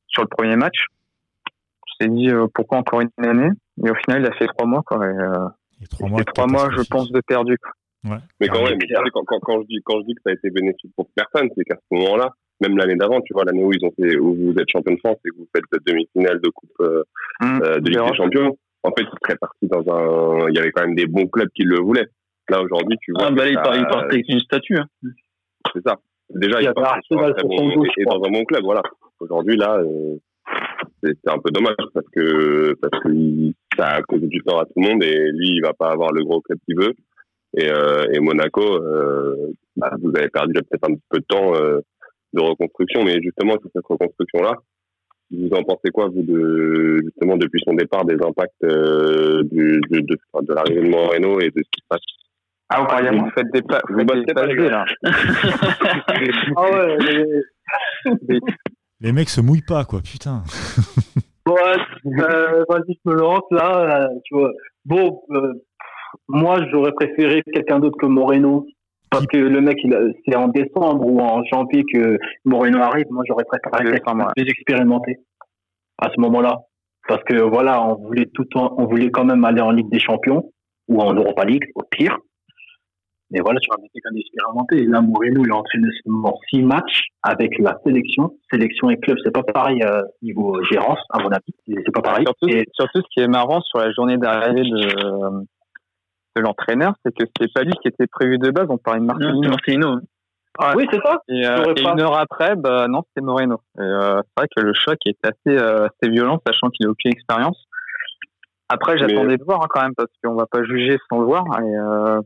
[0.06, 0.86] sur le premier match.
[2.00, 3.50] S'est dit pourquoi encore une année?
[3.84, 5.04] Et au final, il a fait trois mois, quoi.
[5.04, 5.48] Et, euh,
[5.82, 7.56] et trois mois, trois mois je pense, de perdu.
[7.58, 8.12] Quoi.
[8.12, 8.20] Ouais.
[8.40, 8.78] Mais quand même,
[9.12, 11.48] quand, quand, quand, je dis, quand je dis que ça a été bénéfique pour personne,
[11.56, 12.30] c'est qu'à ce moment-là,
[12.60, 14.98] même l'année d'avant, tu vois, l'année où ils ont fait, où vous êtes champion de
[14.98, 17.02] France et que vous faites demi-finale de coupe euh,
[17.40, 20.58] mmh, euh, de Ligue des Champions, en fait, il serait parti dans un, il y
[20.58, 22.08] avait quand même des bons clubs qui le voulaient.
[22.48, 23.26] Là, aujourd'hui, tu vois.
[23.26, 24.86] Ah, bah, il, part, il part avec une statue, hein.
[25.74, 25.96] C'est ça.
[26.30, 28.82] Déjà, il, il part sur un très bon, et dans un bon club, voilà.
[29.18, 30.16] Aujourd'hui, là, euh,
[31.02, 34.72] c'est un peu dommage parce que parce que ça a causé du tort à tout
[34.76, 36.94] le monde et lui il va pas avoir le gros club qu'il veut.
[37.56, 41.54] Et, euh, et Monaco euh, bah, vous avez perdu peut-être un petit peu de temps
[41.54, 41.80] euh,
[42.32, 43.04] de reconstruction.
[43.04, 44.54] Mais justement sur cette reconstruction là
[45.30, 50.16] vous en pensez quoi vous de justement depuis son départ des impacts du, de, de,
[50.42, 52.00] de l'arrivée de Moreno et de ce qui se passe?
[52.68, 54.84] Ah, encore ah, vous faites des pas, vous faites des pas, là.
[56.56, 56.96] ah ouais,
[58.28, 58.40] les...
[59.00, 60.42] les mecs se mouillent pas, quoi, putain.
[61.46, 64.50] ouais, euh, vas-y, je me lance là, tu vois.
[64.84, 65.52] Bon, euh,
[66.28, 68.66] moi, j'aurais préféré quelqu'un d'autre que Moreno.
[69.10, 69.78] Parce que le mec,
[70.26, 73.06] c'est en décembre ou en janvier que Moreno arrive.
[73.10, 75.18] Moi, j'aurais préféré quelqu'un plus expérimenté
[75.98, 76.62] à ce moment-là.
[77.08, 80.50] Parce que voilà, on voulait tout, on voulait quand même aller en Ligue des Champions
[80.88, 82.18] ou en Europa League, au pire.
[83.30, 84.82] Mais voilà, tu vas mettre quelqu'un d'expérimenté.
[84.82, 88.34] Et là, Moreno, il a entraîné seulement six matchs avec la sélection.
[88.52, 91.54] Sélection et club, c'est pas pareil euh, niveau gérance, à mon avis.
[91.66, 92.24] C'est pas pareil.
[92.24, 92.64] Surtout, et...
[92.72, 95.44] surtout, ce qui est marrant sur la journée d'arrivée de,
[96.36, 98.66] de l'entraîneur, c'est que c'est pas lui qui était prévu de base.
[98.68, 99.48] On parlait de Marcelino.
[99.48, 99.96] Marcelino.
[100.58, 100.72] Ouais.
[100.76, 101.18] Oui, c'est ça.
[101.28, 103.60] Et, euh, et une heure après, bah, non, c'était Moreno.
[103.78, 107.10] Euh, c'est vrai que le choc est assez, euh, assez violent, sachant qu'il a aucune
[107.10, 107.62] expérience.
[108.68, 109.36] Après, j'attendais Mais...
[109.36, 111.44] de voir hein, quand même, parce qu'on va pas juger sans le voir.
[111.60, 112.20] Et, euh,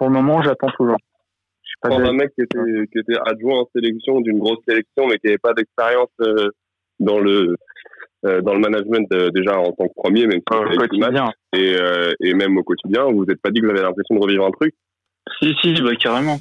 [0.00, 0.96] pour le moment, j'attends toujours.
[1.62, 5.06] Je suis pas un mec qui était, qui était adjoint en sélection d'une grosse sélection,
[5.06, 6.48] mais qui n'avait pas d'expérience euh,
[7.00, 7.54] dans le
[8.24, 11.30] euh, dans le management euh, déjà en tant que premier, même si au quotidien.
[11.54, 14.20] et, euh, et même au quotidien, vous n'êtes pas dit que vous avez l'impression de
[14.20, 14.74] revivre un truc?
[15.42, 16.38] Si, si, bah, carrément.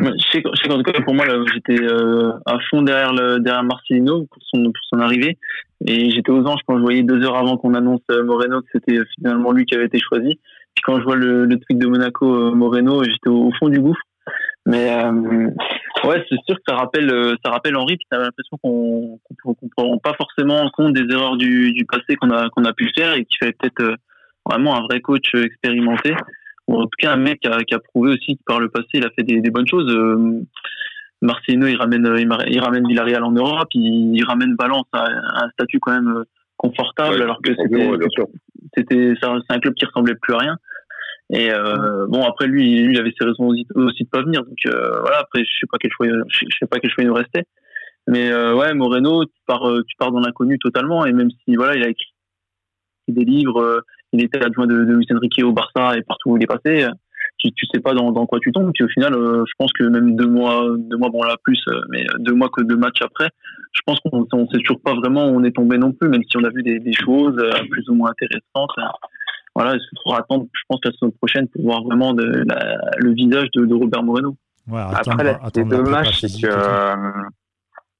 [0.00, 3.40] je, sais, je sais qu'en tout cas, pour moi, j'étais euh, à fond derrière, le,
[3.40, 5.36] derrière Marcelino pour son, pour son arrivée.
[5.86, 9.00] Et j'étais aux anges quand je voyais deux heures avant qu'on annonce Moreno que c'était
[9.16, 10.38] finalement lui qui avait été choisi.
[10.74, 13.80] Puis quand je vois le, le tweet de Monaco euh, Moreno, j'étais au, fond du
[13.80, 14.00] gouffre.
[14.64, 15.50] Mais euh,
[16.04, 17.10] ouais, c'est sûr que ça rappelle,
[17.44, 17.96] ça rappelle Henri.
[17.96, 22.16] Puis t'as l'impression qu'on qu prend pas forcément en compte des erreurs du, du passé
[22.16, 23.96] qu'on a qu'on a pu faire et qui fait peut-être
[24.46, 26.14] vraiment un vrai coach expérimenté.
[26.68, 28.68] Ou en tout cas un mec qui a, qui a prouvé aussi que par le
[28.68, 29.92] passé il a fait des, des bonnes choses.
[29.92, 30.40] Euh,
[31.20, 32.08] Marcelino il ramène
[32.48, 35.04] il, ramène Villarreal en Europe, il, il ramène Valence à
[35.44, 36.24] un statut quand même
[36.62, 37.90] confortable ouais, alors que c'était
[38.76, 40.56] c'était c'est un club qui ressemblait plus à rien.
[41.30, 44.42] Et euh, bon après lui lui il avait ses raisons aussi, aussi de pas venir.
[44.44, 47.08] Donc euh, voilà après je sais pas quel choix je sais pas quel choix il
[47.08, 47.44] nous restait.
[48.06, 51.04] Mais euh, ouais Moreno tu pars tu pars dans l'inconnu totalement.
[51.04, 52.12] Et même si voilà il a écrit
[53.08, 56.42] des livres il était adjoint de, de Luis Enrique au Barça et partout où il
[56.42, 56.86] est passé
[57.42, 59.84] tu, tu sais pas dans, dans quoi tu tombes puis au final je pense que
[59.84, 63.28] même deux mois deux mois bon là plus mais deux mois que deux matchs après
[63.72, 66.22] je pense qu'on on sait toujours pas vraiment où on est tombé non plus, même
[66.28, 67.36] si on a vu des, des choses
[67.70, 68.70] plus ou moins intéressantes.
[69.54, 73.12] Voilà, il faudra attendre, je pense, la semaine prochaine pour voir vraiment de, la, le
[73.12, 74.36] visage de, de, Robert Moreno.
[74.66, 77.12] Ouais, attendre, Après, là, ce qui est dommage, c'est que, euh,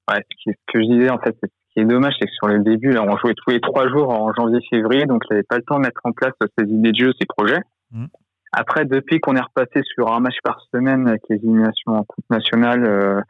[0.09, 2.59] ouais, ce, que je disais, en fait, ce qui est dommage, c'est que sur le
[2.59, 5.63] début, là, on jouait tous les trois jours en janvier-février, donc il n'avait pas le
[5.63, 7.61] temps de mettre en place ses idées de jeu, ses projets.
[8.55, 12.25] Après, depuis qu'on est repassé sur un match par semaine avec les éliminations en Coupe
[12.29, 13.21] nationale euh,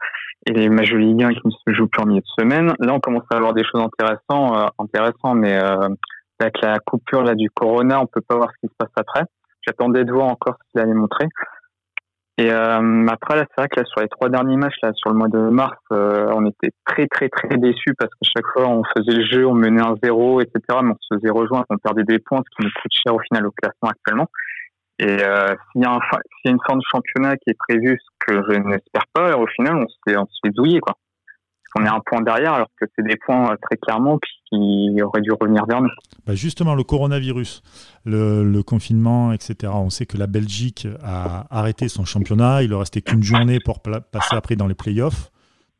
[0.46, 2.74] et les matchs de Ligue 1 qui ne se jouent plus en milieu de semaine,
[2.78, 5.88] là, on commence à avoir des choses intéressantes, euh, intéressantes mais euh,
[6.38, 9.22] avec la coupure là du Corona, on peut pas voir ce qui se passe après.
[9.66, 11.26] J'attendais de voir encore ce qu'il allait montrer.
[12.36, 15.08] Et euh, après, là, c'est vrai que là, sur les trois derniers matchs, là, sur
[15.10, 18.68] le mois de mars, euh, on était très, très, très déçus parce qu'à chaque fois,
[18.68, 20.60] on faisait le jeu, on menait un zéro, etc.
[20.82, 23.20] Mais on se faisait rejoindre, on perdait des points, ce qui nous coûte cher au
[23.20, 24.26] final au classement actuellement.
[24.98, 25.98] Et euh, s'il y, a
[26.44, 29.76] y une fin de championnat qui est prévue, ce que je n'espère pas, au final,
[29.76, 30.96] on se fait, on se fait douiller, quoi.
[31.76, 35.20] On est un point derrière, alors que c'est des points euh, très clairement qui auraient
[35.20, 35.90] dû revenir vers nous.
[36.24, 37.62] Bah justement, le coronavirus,
[38.04, 39.72] le, le, confinement, etc.
[39.74, 42.62] On sait que la Belgique a arrêté son championnat.
[42.62, 45.32] Il ne restait qu'une journée pour passer après dans les playoffs.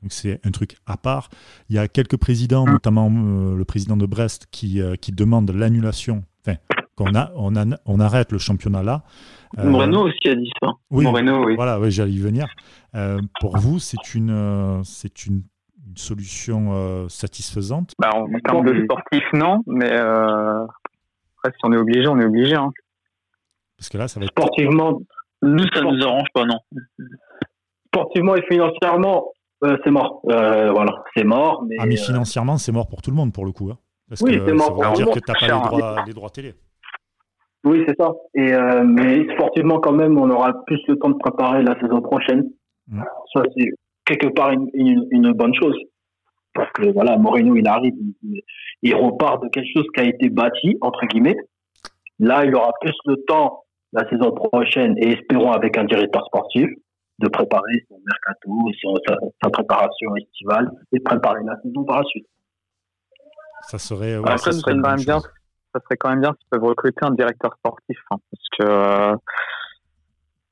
[0.05, 1.31] Donc c'est un truc à part.
[1.71, 5.51] Il y a quelques présidents, notamment euh, le président de Brest, qui, euh, qui demande
[5.51, 6.59] l'annulation, enfin,
[6.97, 9.03] qu'on a, on, a, on arrête le championnat là.
[9.59, 10.73] Euh, Moreno aussi a dit ça.
[10.91, 11.55] Oui, Moreno, oui.
[11.57, 12.47] Voilà, oui, j'allais y venir.
[13.41, 15.43] pour vous, c'est une, c'est une
[15.95, 17.93] une solution euh, satisfaisante?
[17.99, 22.25] Bah, En termes de sportif, non, mais euh, après, si on est obligé, on est
[22.25, 22.55] obligé.
[22.55, 22.73] Hein.
[23.77, 24.33] Parce que là, ça va être.
[24.33, 25.01] Sportivement,
[25.43, 26.59] nous, ça ne nous arrange pas, non.
[27.87, 30.21] Sportivement et financièrement, euh, c'est mort.
[30.25, 31.65] voilà, c'est mort.
[31.69, 33.71] Mais, ah, mais financièrement, c'est mort pour tout le monde, pour le coup.
[33.71, 33.79] Hein.
[34.09, 34.77] Parce oui, c'est mort.
[34.83, 36.55] Ça veut dire que tu n'as pas les droits, les droits, télé.
[37.65, 38.13] Oui, c'est ça.
[38.35, 38.53] Et,
[38.85, 42.51] mais sportivement, quand même, on aura plus le temps de préparer la saison prochaine.
[42.89, 43.03] Mmh.
[43.33, 43.71] Ça, c'est
[44.05, 45.77] quelque part une, une, bonne chose.
[46.55, 47.95] Parce que voilà, Moreno, il arrive,
[48.83, 51.37] il, repart de quelque chose qui a été bâti, entre guillemets.
[52.19, 56.69] Là, il aura plus le temps la saison prochaine et espérons avec un directeur sportif
[57.21, 58.51] de préparer son mercato,
[58.83, 58.95] son,
[59.43, 62.27] sa, préparation estivale et préparer la saison par la suite.
[63.63, 65.21] Ça serait, ouais, ça, serait quand même bien.
[65.75, 69.17] Ça serait quand même bien s'ils peuvent recruter un directeur sportif, hein, parce que euh,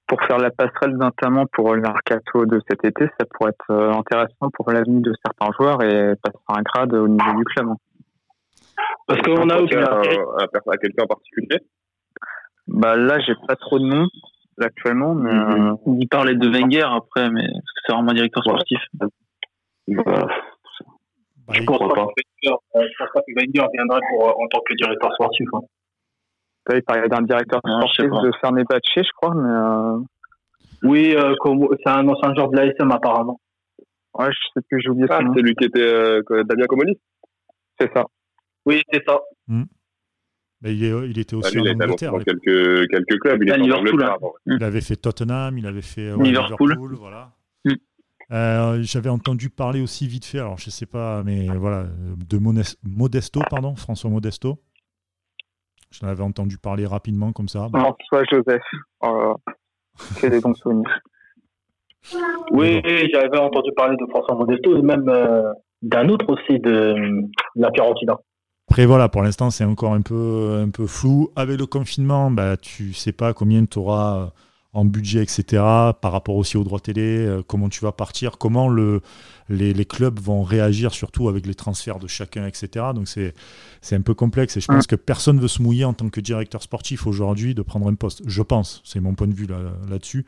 [0.08, 3.92] pour faire la passerelle notamment pour le mercato de cet été, ça pourrait être euh,
[3.92, 7.68] intéressant pour l'avenir de certains joueurs et passer un grade au niveau du club.
[9.06, 11.58] Parce qu'on a aussi à, quelqu'un en particulier
[12.66, 14.08] Bah là, j'ai pas trop de noms
[14.60, 15.70] actuellement, mais mm-hmm.
[15.70, 17.46] euh, il parlait de Wenger après, mais
[17.86, 18.80] c'est vraiment un directeur sportif.
[18.94, 19.06] Bah,
[21.46, 24.48] bah, je pense pas, Que Wenger, euh, je pense pas que Wenger viendrait pour, en
[24.48, 25.48] tant que directeur sportif.
[25.54, 25.60] Hein.
[26.72, 29.50] Il parlait d'un directeur sportif de Fernebache, je crois, mais.
[29.50, 29.98] Euh...
[30.84, 31.34] Oui, euh,
[31.84, 33.40] c'est un ancien joueur de l'ASM apparemment.
[34.18, 36.98] Ouais, je sais plus, j'ai oublié ah, C'est lui qui était euh, Damien Comoli?
[37.78, 38.04] C'est ça.
[38.66, 39.20] Oui, c'est ça.
[39.46, 39.64] Hmm.
[40.60, 42.12] Mais il, est, il, était aussi ah, en Angleterre.
[42.12, 43.42] Dans quelques, quelques clubs.
[43.42, 46.70] Il, était en Angleterre Il avait fait Tottenham, il avait fait ouais, Liverpool.
[46.70, 46.96] Liverpool.
[46.96, 47.32] voilà.
[48.32, 51.86] Euh, J'avais entendu parler aussi vite fait, alors je sais pas, mais voilà,
[52.28, 52.38] de
[52.82, 54.62] Modesto, pardon, François Modesto.
[55.90, 57.68] J'en avais entendu parler rapidement comme ça.
[57.68, 58.62] François Joseph.
[59.00, 59.36] Oh,
[59.96, 61.00] c'est des bons souvenirs.
[62.50, 62.80] Oui,
[63.12, 68.18] j'avais entendu parler de François Modesto et même euh, d'un autre aussi de la Fiorentina.
[68.70, 71.30] Après voilà, pour l'instant c'est encore un peu, un peu flou.
[71.36, 74.32] Avec le confinement, bah, tu sais pas combien tu auras
[74.72, 75.62] en budget, etc.
[76.00, 79.00] Par rapport aussi aux droits télé, euh, comment tu vas partir, comment le,
[79.48, 82.86] les, les, clubs vont réagir, surtout avec les transferts de chacun, etc.
[82.94, 83.34] Donc c'est,
[83.80, 86.08] c'est un peu complexe et je pense que personne ne veut se mouiller en tant
[86.08, 88.22] que directeur sportif aujourd'hui de prendre un poste.
[88.26, 89.58] Je pense, c'est mon point de vue là,
[89.90, 90.24] là-dessus.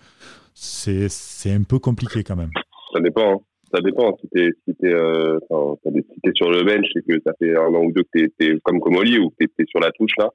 [0.54, 2.50] C'est, c'est un peu compliqué quand même.
[2.92, 3.34] Ça dépend.
[3.34, 3.40] Hein.
[3.74, 4.16] Ça dépend.
[4.20, 7.92] Si tu si euh, es, sur le bench et que ça fait un an ou
[7.92, 10.30] deux que tu es, comme Comoli ou que tu es sur la touche là,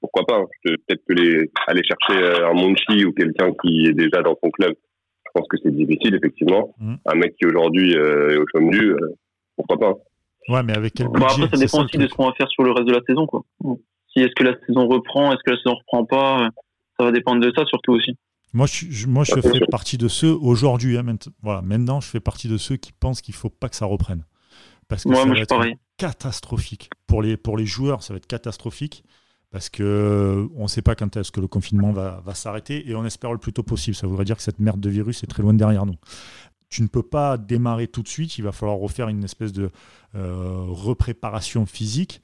[0.00, 0.46] pourquoi pas hein.
[0.64, 4.50] Peut-être que les, aller chercher euh, un Monchi ou quelqu'un qui est déjà dans ton
[4.50, 4.74] club,
[5.26, 6.74] je pense que c'est difficile, effectivement.
[6.78, 6.94] Mm.
[7.06, 9.16] Un mec qui aujourd'hui euh, est au chômage, euh,
[9.56, 9.96] pourquoi pas hein.
[10.48, 12.64] Ouais, mais avec quel budget Après, ça dépend aussi de ce qu'on va faire sur
[12.64, 13.26] le reste de la saison.
[13.26, 13.44] Quoi.
[14.12, 16.48] Si est-ce que la saison reprend, est-ce que la saison reprend pas,
[16.98, 18.16] ça va dépendre de ça surtout aussi.
[18.52, 22.18] Moi, je, moi, je fais partie de ceux, aujourd'hui, hein, maintenant, voilà, maintenant, je fais
[22.18, 24.24] partie de ceux qui pensent qu'il ne faut pas que ça reprenne.
[24.88, 25.24] Parce que ça
[25.56, 26.90] va être catastrophique.
[27.06, 29.04] Pour les, pour les joueurs, ça va être catastrophique
[29.50, 33.04] parce que on ne sait pas quand est-ce que le confinement va, s'arrêter et on
[33.04, 33.96] espère le plus tôt possible.
[33.96, 35.96] Ça voudrait dire que cette merde de virus est très loin derrière nous.
[36.68, 39.70] Tu ne peux pas démarrer tout de suite, il va falloir refaire une espèce de
[40.14, 42.22] euh, repréparation physique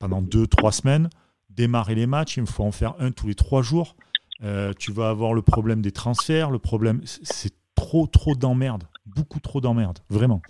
[0.00, 1.08] pendant deux, trois semaines,
[1.48, 3.96] démarrer les matchs, il faut en faire un tous les trois jours.
[4.42, 9.38] Euh, tu vas avoir le problème des transferts, le problème, c'est trop, trop d'emmerde, beaucoup
[9.40, 10.42] trop d'emmerde, vraiment.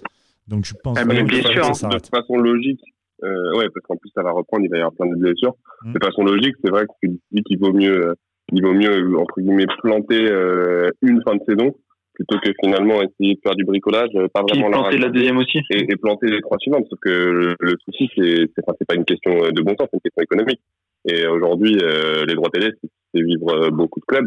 [0.49, 2.81] Donc je pense eh ben, que ça de façon logique,
[3.25, 5.55] euh, ouais, parce qu'en plus ça va reprendre, il va y avoir plein de blessures.
[5.83, 5.93] Mm.
[5.93, 8.15] De façon logique, c'est vrai que tu dis qu'il vaut mieux, euh,
[8.53, 11.75] il vaut mieux entre guillemets planter euh, une fin de saison
[12.15, 15.59] plutôt que finalement essayer de faire du bricolage, euh, pas vraiment planter la, deuxième aussi
[15.71, 16.87] et, et, planter les trois suivantes.
[16.89, 20.23] Sauf que le, souci, c'est c'est pas une question de bon sens, c'est une question
[20.23, 20.61] économique.
[21.07, 24.27] Et aujourd'hui, euh, les droits télé, c'est vivre beaucoup de clubs.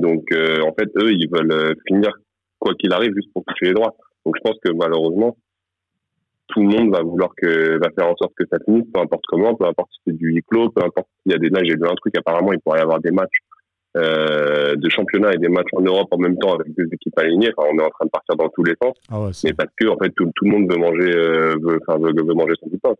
[0.00, 2.10] Donc en fait, eux, ils veulent finir
[2.58, 3.94] quoi qu'il arrive juste pour toucher les droits.
[4.24, 5.36] Donc je pense que malheureusement,
[6.52, 9.24] tout le monde va vouloir que va faire en sorte que ça finisse, peu importe
[9.28, 11.60] comment, peu importe si c'est du huis clos, peu importe s'il y a des là
[11.64, 13.38] j'ai vu un truc apparemment il pourrait y avoir des matchs
[13.96, 17.50] euh, de championnat et des matchs en Europe en même temps avec deux équipes alignées.
[17.56, 18.94] Enfin, on est en train de partir dans tous les sens.
[19.08, 21.80] Ah ouais, mais parce que en fait tout, tout le monde veut manger, euh, veut,
[21.88, 22.94] veut, veut, manger son pain.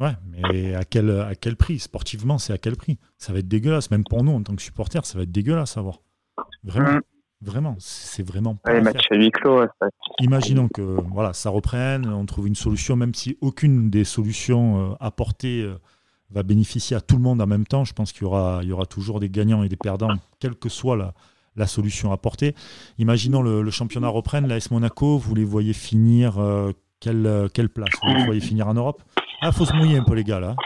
[0.00, 0.12] Ouais,
[0.50, 1.78] mais à quel, à quel prix?
[1.78, 2.98] Sportivement, c'est à quel prix?
[3.18, 5.76] Ça va être dégueulasse, même pour nous en tant que supporters, ça va être dégueulasse
[5.76, 6.00] à voir.
[6.64, 6.98] Vraiment.
[7.42, 8.72] Vraiment, c'est vraiment pas.
[8.72, 9.64] Ouais, match à huis clos.
[10.20, 14.94] Imaginons que voilà, ça reprenne, on trouve une solution, même si aucune des solutions euh,
[15.00, 15.78] apportées euh,
[16.30, 17.84] va bénéficier à tout le monde en même temps.
[17.84, 20.54] Je pense qu'il y aura, il y aura toujours des gagnants et des perdants, quelle
[20.54, 21.14] que soit la,
[21.56, 22.54] la solution apportée.
[22.98, 27.88] Imaginons le, le championnat reprenne, l'AS Monaco, vous les voyez finir euh, quelle, quelle place
[28.02, 29.02] Vous les voyez finir en Europe?
[29.40, 30.56] Ah, faut se mouiller un peu les gars là.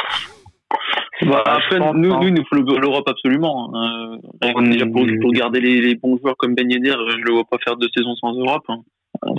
[1.26, 3.70] Bah, après, nous, nous, il nous faut l'Europe absolument.
[3.74, 4.18] Hein.
[4.62, 7.58] déjà pour, pour, garder les, les, bons joueurs comme Ben Yedder, je le vois pas
[7.64, 8.64] faire deux saisons sans Europe.
[8.68, 8.82] Hein.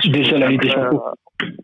[0.04, 1.02] Déjà la Ligue des Champions.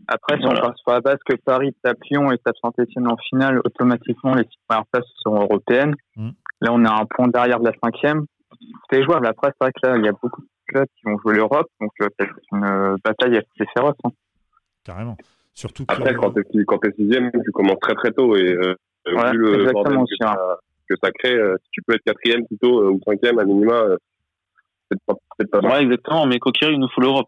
[0.07, 3.17] Après, si on passe sur la base que Paris tape Lyon et tape Saint-Etienne en
[3.17, 5.95] finale, automatiquement, les six premières places sont européennes.
[6.17, 6.31] Mm.
[6.61, 8.27] Là, on a un point derrière de la cinquième.
[8.91, 9.27] C'est jouable.
[9.27, 11.67] Après, c'est vrai que là, il y a beaucoup de clubs qui vont jouer l'Europe,
[11.81, 13.97] donc euh, c'est une euh, bataille assez féroce.
[14.05, 14.11] Hein.
[14.85, 15.17] Carrément.
[15.55, 18.57] Surtout Après, quand tu es, sixième, tu commences très très tôt et
[19.09, 20.37] euh, Ouais, le exactement aussi, que, ça,
[20.89, 23.75] que, ça, crée, euh, si tu peux être quatrième plutôt euh, ou cinquième à minima,
[23.75, 23.97] euh,
[24.91, 25.15] c'est pas,
[25.51, 25.73] pas mal.
[25.73, 26.27] Ouais, exactement.
[26.27, 27.27] Mais Kokiri, il nous faut l'Europe,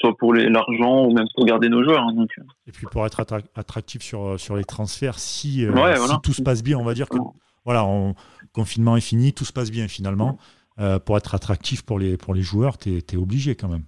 [0.00, 2.02] soit pour l'argent ou même pour garder nos joueurs.
[2.02, 2.30] Hein, donc.
[2.66, 6.62] Et puis pour être attractif sur, sur les transferts, si, ouais, si tout se passe
[6.62, 7.18] bien, on va dire que
[7.64, 8.14] voilà, on,
[8.54, 10.38] confinement est fini, tout se passe bien finalement.
[10.80, 13.84] Euh, pour être attractif pour les, pour les joueurs, tu es, es, obligé quand même.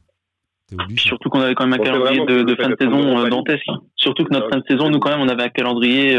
[0.72, 1.08] Obligé.
[1.08, 3.66] Surtout qu'on avait quand même un calendrier de, de, fin de saison dantesque.
[3.96, 6.16] Surtout que notre fin de saison, nous quand même, on avait un calendrier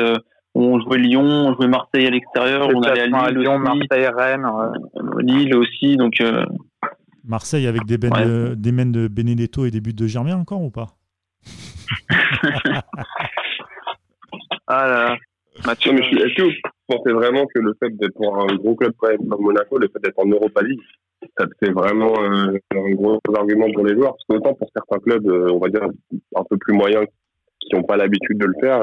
[0.56, 4.48] on jouait Lyon, on jouait Marseille à l'extérieur, on allait à Lille, Lyon, Marseille, Rennes,
[5.20, 5.98] Lille aussi.
[5.98, 6.46] Donc euh,
[7.24, 10.62] Marseille avec des, ben de, des mènes de Benedetto et des buts de Germain encore
[10.62, 10.88] ou pas?
[14.70, 15.18] Ah là.
[15.66, 16.52] Mathieu, mais est-ce que vous
[16.88, 20.20] pensez vraiment que le fait d'être pour un gros club comme Monaco, le fait d'être
[20.20, 20.82] en Europa League,
[21.62, 24.16] c'est vraiment euh, un gros argument pour les joueurs?
[24.16, 25.88] Parce qu'autant pour certains clubs, euh, on va dire
[26.36, 27.06] un peu plus moyens,
[27.62, 28.82] qui n'ont pas l'habitude de le faire,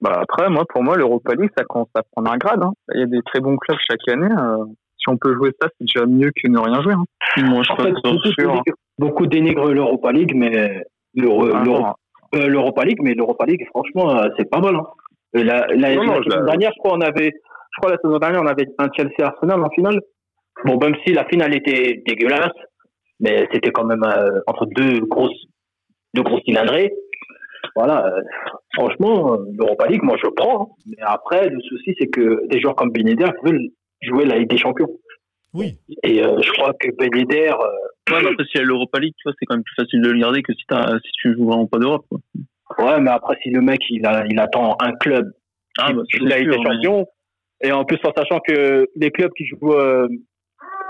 [0.00, 2.62] bah après, moi, pour moi, l'Europa League, ça commence à prendre un grade.
[2.62, 2.72] Hein.
[2.94, 4.28] Il y a des très bons clubs chaque année.
[4.30, 4.64] Euh,
[4.98, 6.94] si on peut jouer ça, c'est déjà mieux que ne rien jouer.
[6.94, 7.04] Hein.
[7.38, 8.62] Moi, je en fait, beaucoup, sûr.
[8.98, 10.82] beaucoup dénigrent l'Europa League, mais
[11.18, 11.94] ah,
[12.34, 14.76] euh, l'Europa League, mais l'Europa League, franchement, euh, c'est pas mal.
[14.76, 14.86] Hein.
[15.32, 18.46] La, la, la, saison dernière, je crois, on avait, je crois, la saison dernière, on
[18.46, 20.00] avait un Chelsea Arsenal en finale.
[20.64, 22.54] Bon, même si la finale était dégueulasse,
[23.20, 24.04] mais c'était quand même
[24.46, 25.44] entre deux grosses,
[26.14, 26.92] deux grosses cylindrées
[27.74, 28.22] voilà, euh,
[28.74, 30.62] franchement, euh, l'Europa League, moi je prends.
[30.62, 30.66] Hein.
[30.86, 33.04] Mais après, le souci, c'est que des joueurs comme Ben
[33.42, 33.68] veulent
[34.02, 34.88] jouer la Ligue des Champions.
[35.54, 35.78] Oui.
[36.02, 37.52] Et euh, je crois que Ben Yedder.
[38.10, 40.02] Ouais, mais après, si y a l'Europa League, tu vois, c'est quand même plus facile
[40.02, 42.06] de le garder que si, as, si tu joues vraiment pas d'Europe.
[42.78, 45.32] Ouais, mais après, si le mec, il, a, il attend un club
[45.78, 47.06] ah, bah, qui la Ligue des Champions,
[47.62, 49.74] et en plus en sachant que les clubs qui jouent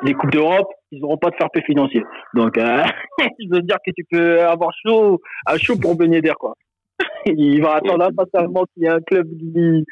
[0.02, 2.02] les Coupes d'Europe, ils n'auront pas de fair play financier.
[2.34, 2.82] Donc, euh,
[3.18, 6.54] je veux dire que tu peux avoir chaud, à chaud pour baigner d'air, quoi.
[7.26, 9.84] il va attendre impatiemment qu'il y ait un club qui,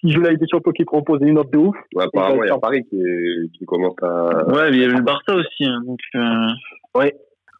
[0.00, 1.76] qui joue la Ligue des Champions qui propose une offre de ouf.
[1.94, 3.00] Ouais, apparemment, il y a Paris qui,
[3.58, 4.46] qui, commence à.
[4.48, 5.64] Ouais, mais il y a le Barça aussi.
[5.64, 6.48] Hein, donc, euh...
[6.94, 7.14] Ouais.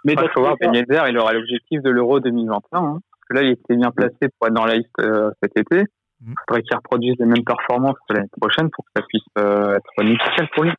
[0.05, 2.79] Mais il faut voir, Ben il aura l'objectif de l'Euro 2021.
[2.79, 5.59] Hein, parce que là, il était bien placé pour être dans la liste euh, cet
[5.59, 5.85] été.
[6.21, 6.35] Il mm.
[6.47, 10.05] faudrait qu'il reproduise les mêmes performances que l'année prochaine pour que ça puisse euh, être
[10.05, 10.73] nickel pour lui.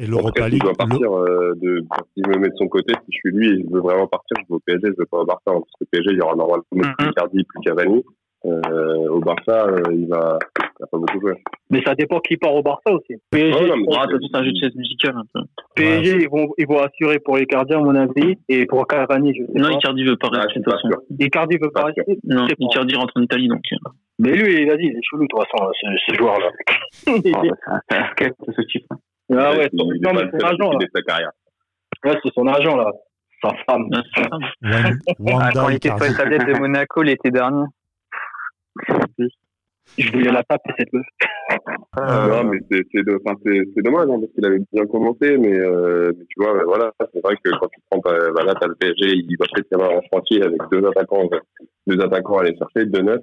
[0.00, 0.62] Et l'Europa League.
[0.62, 1.84] Il doit partir euh, de,
[2.14, 4.34] s'il me met de son côté, si je suis lui et je veux vraiment partir,
[4.38, 5.42] je veux au PSG, je veux pas au Barça.
[5.48, 7.12] Hein, parce que PSG, il y aura normalement plus mm-hmm.
[7.12, 8.02] Cardi, plus Cavani.
[8.46, 11.34] Euh, au Barça, euh, il va, il va pas beaucoup jouer.
[11.68, 13.20] Mais ça dépend qui part au Barça aussi.
[13.30, 15.40] PSG, oh, non, ah, c'est un jeu de chaise musicale un peu.
[15.74, 19.44] PSG, ils vont, ils vont assurer pour Icardi, à mon avis, et pour Cavani, je
[19.44, 19.68] sais non, pas.
[19.68, 20.88] Non, Icardi veut pas ah, rester, de toute façon.
[21.18, 22.18] Icardi veut pas, rester.
[22.24, 23.60] Non, Icardi rentre en Italie, donc.
[24.18, 26.50] Mais lui, vas-y, il est chelou, de toute façon, ce, ce joueur-là.
[27.68, 28.86] Ah, c'est ce type.
[29.32, 30.86] Ah ouais, non, mais son agent, là.
[30.94, 31.30] sa carrière.
[32.04, 32.92] Ouais, c'est son agent, là.
[33.42, 33.88] Sa femme.
[34.64, 37.64] ah, quand il était sur les tablettes de Monaco l'été dernier.
[39.98, 41.06] Je voulais la taper, cette meuf.
[41.96, 45.58] Ah, non, mais c'est, c'est, c'est, c'est dommage, hein, parce qu'il avait bien commencé, mais,
[45.58, 48.76] euh, mais tu vois, voilà, c'est vrai que quand tu prends, bah, là, t'as le
[48.76, 51.28] PSG, il va peut-être y avoir un chantier avec deux attaquants,
[51.86, 53.22] deux attaquants à aller chercher, deux neufs.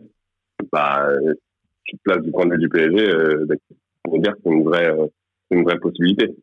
[0.72, 1.08] Bah,
[1.86, 3.46] tu te places du point de vue du PSG, euh,
[4.08, 5.08] on va dire que c'est une vraie, euh,
[5.52, 6.36] une vraie possibilité.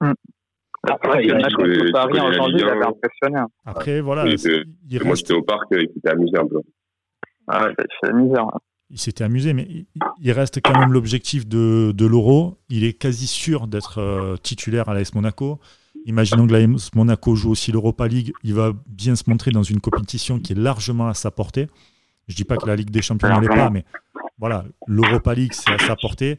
[0.00, 0.14] Hum.
[0.82, 3.38] Après, il y a que Paris en janvier, il avait impressionné.
[3.38, 3.48] Hein.
[3.66, 4.24] Après, voilà.
[4.24, 4.36] Oui,
[4.88, 6.60] il moi, j'étais au parc, il s'était amusé un peu.
[7.48, 8.38] Ah ouais, il s'est amusé.
[8.38, 8.48] Hein.
[8.88, 9.86] Il s'était amusé, mais
[10.20, 12.56] il reste quand même l'objectif de, de l'Euro.
[12.70, 15.60] Il est quasi sûr d'être euh, titulaire à l'AS Monaco.
[16.06, 18.32] Imaginons que l'AS Monaco joue aussi l'Europa League.
[18.42, 21.68] Il va bien se montrer dans une compétition qui est largement à sa portée.
[22.26, 23.84] Je ne dis pas que la Ligue des Champions ne l'est pas, mais
[24.38, 26.38] voilà, l'Europa League, c'est à sa portée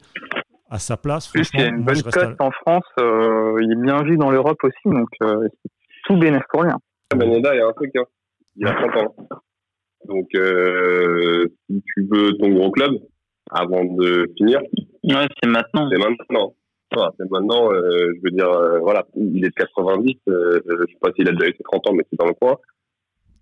[0.72, 1.28] à sa place.
[1.28, 4.30] Plus il y a une bonne cote en France, euh, il est bien vu dans
[4.30, 5.46] l'Europe aussi, donc euh,
[6.06, 6.78] tout bénéfice pour rien.
[7.14, 8.04] Beneda, il y a un truc, hein.
[8.56, 9.14] il a 30 ans.
[10.06, 12.92] Donc, euh, si tu veux ton gros club,
[13.50, 15.88] avant de finir, ouais, c'est maintenant.
[15.90, 16.54] C'est maintenant.
[17.18, 20.98] c'est maintenant, euh, je veux dire, euh, voilà, il est de 90, euh, je sais
[21.02, 22.56] pas s'il a déjà eu ses 30 ans, mais c'est dans le coin.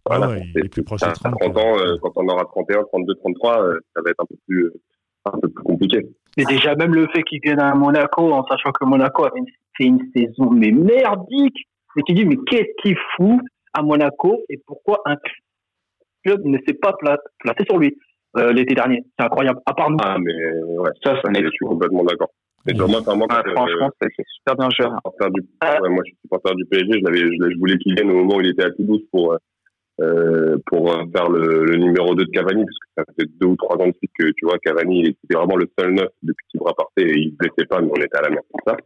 [0.04, 2.82] Voilà, ah ouais, il est plus proche de 30, 30 ans, quand on aura 31,
[2.84, 3.54] 32, 33,
[3.94, 4.72] ça va être un peu plus,
[5.24, 6.06] un peu plus compliqué.
[6.36, 9.30] Mais déjà, même le fait qu'il vienne à Monaco, en sachant que Monaco a
[9.76, 11.66] fait une saison mais merdique,
[11.96, 13.40] et tu dis, mais qu'est-ce qu'il fout
[13.74, 15.16] à Monaco et pourquoi un
[16.24, 16.94] club ne s'est pas
[17.38, 17.96] placé sur lui
[18.36, 19.02] euh, l'été dernier?
[19.18, 19.98] C'est incroyable, à part nous.
[20.02, 22.30] Ah, mais ouais, ça, ça je suis complètement d'accord.
[22.66, 24.68] Mais moi, moi, ah, franchement, c'est super bien.
[24.68, 27.00] Du, ouais, moi, je suis supporter du PSG.
[27.00, 29.38] Je voulais qu'il vienne au moment où il était à Toulouse pour, euh,
[30.66, 33.76] pour faire le, le, numéro 2 de Cavani, parce que ça fait deux ou trois
[33.76, 36.60] ans de suite que tu vois, Cavani, il était vraiment le seul neuf depuis qu'il
[36.60, 38.76] partait et il ne blessait pas, mais on était à la merde comme ça.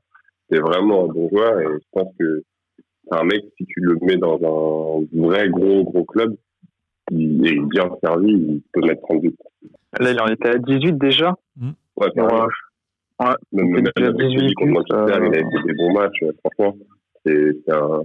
[0.50, 2.42] C'est vraiment un bon joueur et je pense que
[3.04, 6.34] c'est un mec, si tu le mets dans un vrai gros, gros club,
[7.10, 9.36] il est bien servi, il peut mettre 30 buts.
[10.00, 11.34] Là, il en était à 18 déjà.
[11.56, 11.70] Mmh.
[11.96, 12.22] Ouais, ouais.
[12.22, 13.34] ouais.
[13.52, 15.26] Même, même à 18 contre Manchester, euh...
[15.26, 16.24] il a fait des bons matchs.
[16.40, 16.76] Franchement,
[17.24, 18.02] c'est un,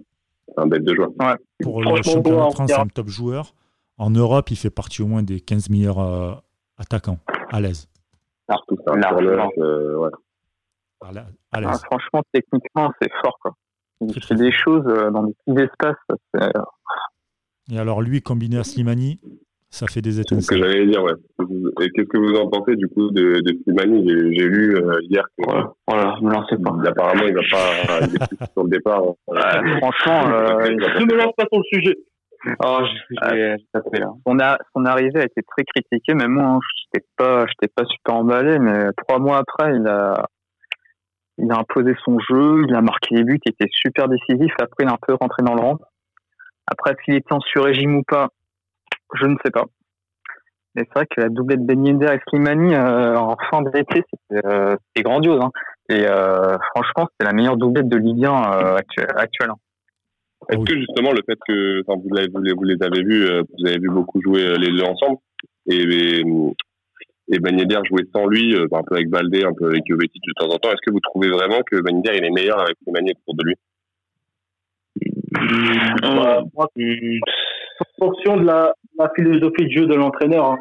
[0.58, 1.10] un bête de joueur.
[1.20, 1.36] Ouais.
[1.62, 3.54] Pour le championnat de France, c'est un top joueur.
[3.97, 6.34] En Europe, il fait partie au moins des 15 meilleurs euh,
[6.78, 7.20] attaquants
[7.52, 7.89] à l'aise.
[8.47, 8.56] Un
[9.58, 10.10] euh, ouais.
[11.02, 11.12] À
[11.62, 11.70] l'aise.
[11.72, 13.38] Ah, franchement, techniquement, c'est fort.
[13.41, 13.56] Quoi.
[14.02, 15.97] Il fait des choses euh, dans des petits espaces.
[17.72, 19.20] Et alors, lui, combiné à Slimani,
[19.70, 20.42] ça fait des étincelles.
[20.42, 21.14] C'est ce que j'allais dire, ouais.
[21.82, 24.04] Et qu'est-ce que vous en pensez du coup de, de Slimani?
[24.36, 25.46] J'ai lu euh, hier que.
[25.46, 26.90] Voilà, voilà ne me lancez pas.
[26.90, 28.00] Apparemment, il va pas.
[28.08, 29.02] il est sur le départ.
[29.32, 29.78] Hein.
[29.78, 31.96] franchement, euh, ne me lance pas sur le sujet.
[32.64, 33.58] Oh, je,
[34.26, 37.46] son, a, son arrivée a été très critiquée, mais moi, hein, je n'étais pas,
[37.76, 38.60] pas super emballé.
[38.60, 40.26] Mais trois mois après, il a,
[41.38, 44.52] il a imposé son jeu, il a marqué les buts, il était super décisif.
[44.60, 45.78] Après, il est un peu rentré dans le rang.
[46.68, 48.30] Après, s'il était en sur-régime ou pas,
[49.16, 49.66] je ne sais pas.
[50.76, 54.45] Mais c'est vrai que la doublette Ben Yedder et Slimani euh, en fin d'été, c'était
[54.45, 55.41] euh, grandiose.
[55.41, 55.51] Hein.
[55.89, 59.49] Et euh, franchement, c'était la meilleure doublette de Ligue 1 euh, actuelle.
[59.49, 59.55] Hein.
[60.49, 62.10] Est-ce que justement le fait que enfin, vous,
[62.55, 65.18] vous, les avez vus, euh, vous avez vu beaucoup jouer les deux ensemble,
[65.68, 66.24] et,
[67.32, 70.22] et Ben Yedder jouer sans lui, euh, un peu avec Baldé, un peu avec Jovetic
[70.26, 70.70] de temps en temps.
[70.70, 73.43] Est-ce que vous trouvez vraiment que Ben Yedder il est meilleur avec Slimani autour de
[73.45, 73.55] lui?
[76.01, 80.58] Bah, En fonction de la, la, philosophie de jeu de l'entraîneur, hein.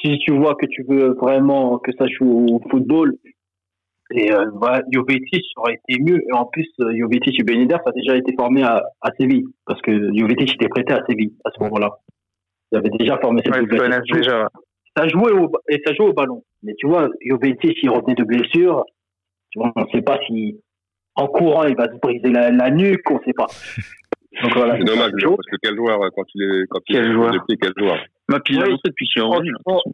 [0.00, 3.14] si tu vois que tu veux vraiment que ça joue au football,
[4.10, 6.20] et euh, bah, Jovetic aurait été mieux.
[6.28, 9.10] Et en plus, euh, Jovetic et Ben Yedder, ça a déjà été formé à, à
[9.18, 11.90] Séville, parce que Jovetic était prêté à Séville à ce moment-là.
[12.70, 13.66] Il avait déjà formé cette ouais,
[14.12, 14.48] déjà
[14.96, 16.42] ça jouait au, et ça joue au ballon.
[16.62, 18.84] Mais tu vois, Jovetic, s'il revenait de blessure,
[19.56, 20.60] on ne sait pas si
[21.16, 23.46] en courant il va se briser la, la nuque, on ne sait pas.
[24.42, 24.76] Donc voilà.
[24.76, 27.30] C'est dommage, parce que quel joueur, quand il est, quand quel il joueur.
[27.46, 27.98] Pied, quel joueur.
[28.28, 29.26] Bah, puis depuis qu'il est.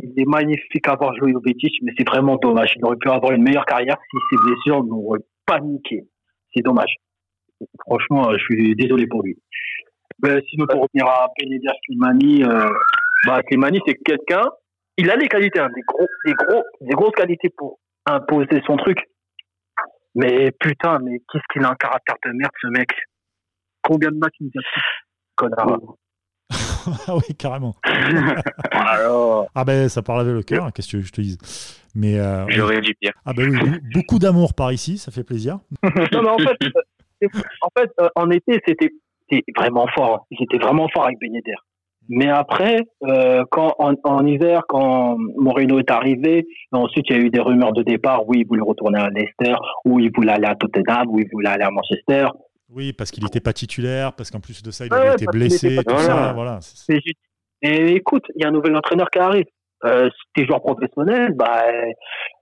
[0.03, 2.73] Il est magnifique à avoir joué Jovetic, mais c'est vraiment dommage.
[2.77, 6.05] Il aurait pu avoir une meilleure carrière si ses blessures n'auraient pas niqué.
[6.55, 6.95] C'est dommage.
[7.81, 9.37] Franchement, je suis désolé pour lui.
[10.23, 12.69] Mais sinon, pour revenir à Benedia Slimani, euh,
[13.27, 14.45] bah, Slimani, c'est quelqu'un
[15.01, 18.77] il a les qualités, hein, des, gros, des, gros, des grosses qualités pour imposer son
[18.77, 18.99] truc.
[20.15, 22.89] Mais putain, mais qu'est-ce qu'il a un caractère de merde, ce mec.
[23.83, 24.81] Combien de matchs il nous a
[25.37, 25.79] Connard.
[27.07, 27.75] ah oui, carrément.
[29.55, 31.39] Ah ben, ça parle avec le cœur, qu'est-ce que je te dise?
[31.95, 32.81] Mais euh, J'aurais.
[33.25, 35.59] Ah ben oui, beaucoup d'amour par ici, ça fait plaisir.
[35.83, 37.29] non, mais en fait, euh,
[37.63, 38.91] en, fait, euh, en été, c'était
[39.57, 40.27] vraiment fort.
[40.39, 41.31] C'était vraiment fort avec Ben
[42.13, 47.23] mais après, euh, quand en, en, hiver, quand Moreno est arrivé, ensuite il y a
[47.23, 48.29] eu des rumeurs de départ.
[48.29, 49.55] Oui, il voulait retourner à Leicester,
[49.85, 52.27] ou il voulait aller à Tottenham, ou il voulait aller à Manchester.
[52.73, 55.77] Oui, parce qu'il n'était pas titulaire, parce qu'en plus de ça, il avait été blessé,
[55.87, 56.33] tout ça.
[56.33, 56.61] Voilà.
[57.63, 59.47] Et écoute, il y a un nouvel entraîneur qui arrive.
[59.85, 61.65] Euh, si t'es joueur professionnel, bah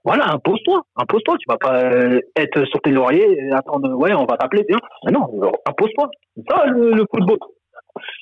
[0.03, 1.37] voilà, impose-toi, impose-toi.
[1.39, 4.65] Tu vas pas euh, être sur tes lauriers et attendre, ouais, on va t'appeler,
[5.09, 6.09] non, impose-toi.
[6.35, 7.37] C'est ça le, le football.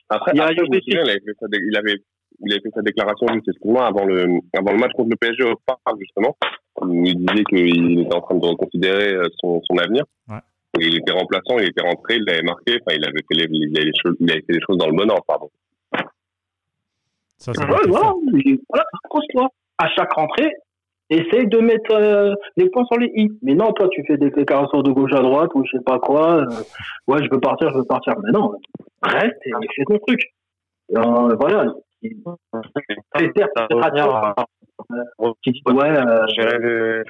[0.10, 1.96] Après, il, après, il, avait fait sa, il, avait,
[2.42, 3.50] il avait fait sa déclaration juste
[3.80, 6.38] avant le, avant le match contre le PSG au parc, justement,
[6.82, 10.04] où il disait qu'il était en train de reconsidérer euh, son, son avenir.
[10.28, 10.38] Ouais.
[10.80, 13.48] Et il était remplaçant, il était rentré, il l'avait marqué, enfin, il avait fait les,
[13.50, 15.50] il avait, choses, il avait fait des choses dans le bon ordre, pardon.
[17.38, 18.14] Ça, ça ouais, voilà,
[18.70, 18.86] voilà,
[19.32, 20.52] toi À chaque rentrée,
[21.10, 23.30] essaye de mettre euh, les points sur les i.
[23.42, 26.00] Mais non, toi, tu fais des déclarations de gauche à droite ou je sais pas
[26.00, 26.42] quoi.
[26.42, 26.46] Euh,
[27.08, 28.14] ouais, je veux partir, je veux partir.
[28.24, 28.54] Mais non,
[29.04, 30.22] reste et fais ton truc.
[30.96, 31.74] Euh, voilà.
[32.02, 32.12] C'est
[35.74, 37.04] ouais, euh,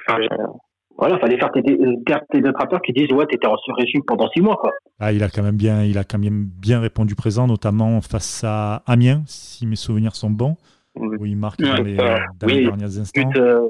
[0.98, 4.56] voilà, fallait faire tes, tes détracteurs qui disent ouais, t'étais en sur-régime pendant six mois,
[4.56, 4.72] quoi.
[4.98, 8.42] Ah, il a quand même bien, il a quand même bien répondu présent, notamment face
[8.44, 10.56] à Amiens, si mes souvenirs sont bons,
[10.96, 13.30] où il marque dans les, derniers instants.
[13.36, 13.68] Euh,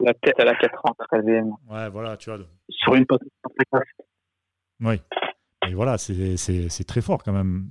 [0.00, 1.50] la tête à la 93e.
[1.70, 2.40] Ouais, voilà, tu vois.
[2.68, 3.20] Sur une passe.
[4.80, 5.00] Oui.
[5.66, 7.70] Et voilà, c'est très fort quand même.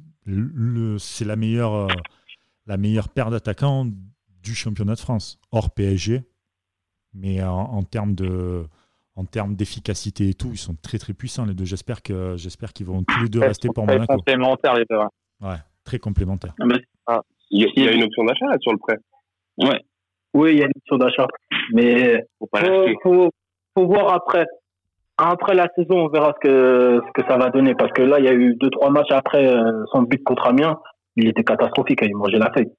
[0.97, 1.87] C'est la meilleure, euh,
[2.65, 3.85] la meilleure paire d'attaquants
[4.41, 6.23] du championnat de France, hors PSG.
[7.13, 8.65] Mais en termes de
[9.15, 11.65] en termes d'efficacité et tout, ils sont très très puissants les deux.
[11.65, 14.13] J'espère que j'espère qu'ils vont tous les deux rester pour Monaco.
[14.13, 14.97] Complémentaires les deux.
[15.41, 16.53] Ouais, très complémentaires.
[16.59, 16.65] Ah,
[17.07, 17.21] ah.
[17.49, 18.97] il, y a, une option d'achat sur le prêt.
[19.57, 19.79] Ouais.
[20.33, 21.27] Oui, il y a une option d'achat,
[21.73, 22.49] mais faut,
[23.03, 23.29] faut,
[23.73, 24.45] faut, voir après.
[25.17, 28.19] Après la saison, on verra ce que ce que ça va donner parce que là,
[28.19, 30.77] il y a eu deux trois matchs après euh, son but contre Amiens,
[31.15, 32.69] il était catastrophique, il mangeait la feuille.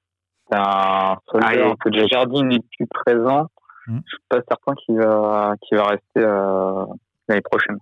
[0.51, 3.47] C'est un soldat, ah, que Jardine n'est plus présent.
[3.87, 4.01] Hmm.
[4.05, 6.84] Je suis pas certain qu'il va, qu'il va rester euh,
[7.28, 7.78] l'année prochaine.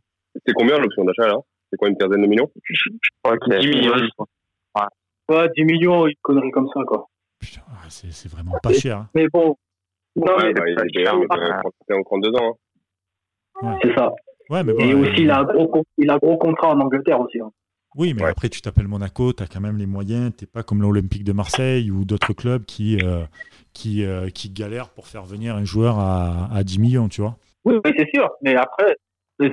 [0.46, 1.36] C'est combien l'option d'achat là?
[1.70, 2.50] C'est quoi une quinzaine de millions?
[2.64, 2.90] Je
[3.22, 3.94] crois qu'il 10 millions.
[4.76, 4.82] Ouais.
[5.30, 7.08] ouais, 10 millions, une connerie comme ça quoi.
[7.40, 8.98] Putain, c'est vraiment pas cher.
[8.98, 9.08] Hein.
[9.14, 9.56] Mais bon.
[10.16, 11.26] Non, ouais, mais bah, il est bien, mais
[11.88, 12.58] c'est en 32 ans.
[13.62, 13.78] Hein.
[13.82, 14.12] C'est ça.
[14.50, 16.80] Ouais, mais bon, Et aussi, il, a un gros, il a un gros contrat en
[16.80, 17.40] Angleterre aussi.
[17.40, 17.50] Hein.
[17.96, 20.32] Oui, mais après, tu t'appelles Monaco, tu as quand même les moyens.
[20.36, 23.24] Tu pas comme l'Olympique de Marseille ou d'autres clubs qui, euh,
[23.72, 27.36] qui, euh, qui galèrent pour faire venir un joueur à, à 10 millions, tu vois.
[27.64, 28.28] Oui, oui c'est sûr.
[28.42, 28.96] Mais après,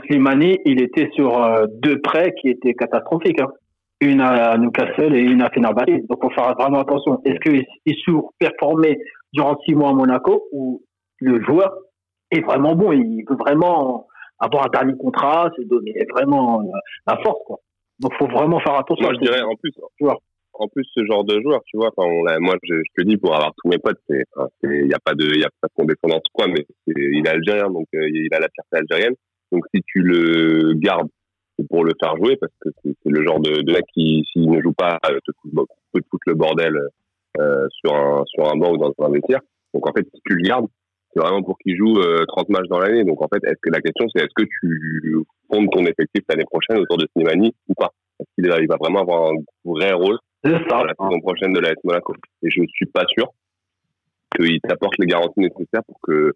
[0.07, 3.39] Slimani, il était sur euh, deux prêts qui étaient catastrophiques.
[3.39, 3.49] Hein.
[3.99, 6.07] Une à Newcastle et une à Fenerbahce.
[6.09, 7.21] Donc, il faut faire vraiment attention.
[7.23, 8.97] Est-ce qu'il est surperformé
[9.31, 10.81] durant six mois à Monaco ou
[11.19, 11.71] le joueur
[12.31, 14.07] est vraiment bon Il peut vraiment
[14.39, 16.63] avoir un dernier contrat, se donner vraiment
[17.05, 17.59] la force, quoi.
[18.01, 19.05] Donc, faut vraiment faire attention.
[19.05, 19.71] Moi, je dirais, en plus,
[20.61, 21.91] en plus ce genre de joueur, tu vois.
[21.95, 22.07] Enfin,
[22.39, 24.23] moi, je, te dis pour avoir tous mes potes, c'est,
[24.63, 27.29] il n'y a pas de, il y a pas de condescendance quoi, mais il est
[27.29, 29.15] algérien, donc euh, il a la fierté algérienne.
[29.51, 31.09] Donc si tu le gardes,
[31.57, 34.49] c'est pour le faire jouer parce que c'est, le genre de, de mec qui, s'il
[34.49, 35.51] ne joue pas, euh, te fout,
[35.93, 36.77] peut te foutre le bordel
[37.39, 39.41] euh, sur un sur un banc ou dans un vestiaire.
[39.73, 40.67] Donc en fait, si tu le gardes,
[41.13, 43.03] c'est vraiment pour qu'il joue 30 matchs dans l'année.
[43.03, 45.15] Donc en fait, est-ce que la question c'est est-ce que tu
[45.51, 47.91] fondes ton effectif l'année prochaine autour de Slimani ou pas?
[48.19, 49.35] Est-ce qu'il va, vraiment avoir un
[49.65, 50.51] vrai rôle ça.
[50.51, 52.13] la saison prochaine de l'AS Monaco?
[52.43, 53.27] Et je ne suis pas sûr
[54.35, 56.33] qu'il t'apporte les garanties nécessaires pour que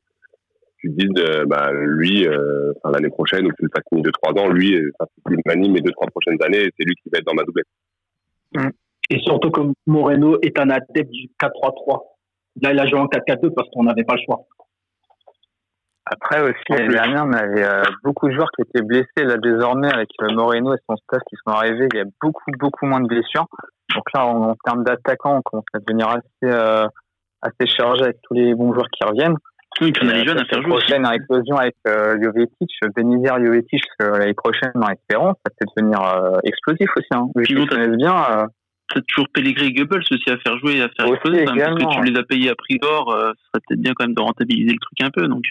[0.77, 4.49] tu dises, euh, bah, lui, euh, l'année prochaine, ou tu le fasses de 2-3 ans,
[4.49, 7.67] lui, il m'anime mes 2-3 prochaines années, c'est lui qui va être dans ma doublette.
[8.53, 8.69] Mm.
[9.11, 12.01] Et surtout que Moreno est un adepte du 4-3-3.
[12.61, 14.45] Là, il a joué en 4-4-2 parce qu'on n'avait pas le choix.
[16.05, 19.23] Après aussi, l'année dernière, on avait euh, beaucoup de joueurs qui étaient blessés.
[19.23, 22.85] Là, désormais, avec Moreno et son staff qui sont arrivés, il y a beaucoup, beaucoup
[22.85, 23.47] moins de blessures.
[23.95, 26.85] Donc là, en, termes d'attaquants, on commence à devenir assez, euh,
[27.41, 29.37] assez chargé avec tous les bons joueurs qui reviennent.
[29.81, 30.69] Oui, puis on a les jeunes à faire jouer.
[30.69, 36.37] prochaine explosion avec euh, Jovetic, Benizir Jovetic, l'année prochaine dans Espérance, ça peut devenir euh,
[36.43, 37.07] explosif aussi.
[37.11, 37.27] Hein.
[37.35, 38.15] Vu qu'ils connaissent bien.
[38.15, 38.45] Euh,
[38.93, 41.41] T'as toujours Pellegrini et Goebbels aussi à faire jouer et à faire exploser.
[41.41, 43.93] Hein, parce que tu les as payés à prix d'or, euh, ça serait peut-être bien
[43.95, 45.27] quand même de rentabiliser le truc un peu.
[45.27, 45.43] Donc,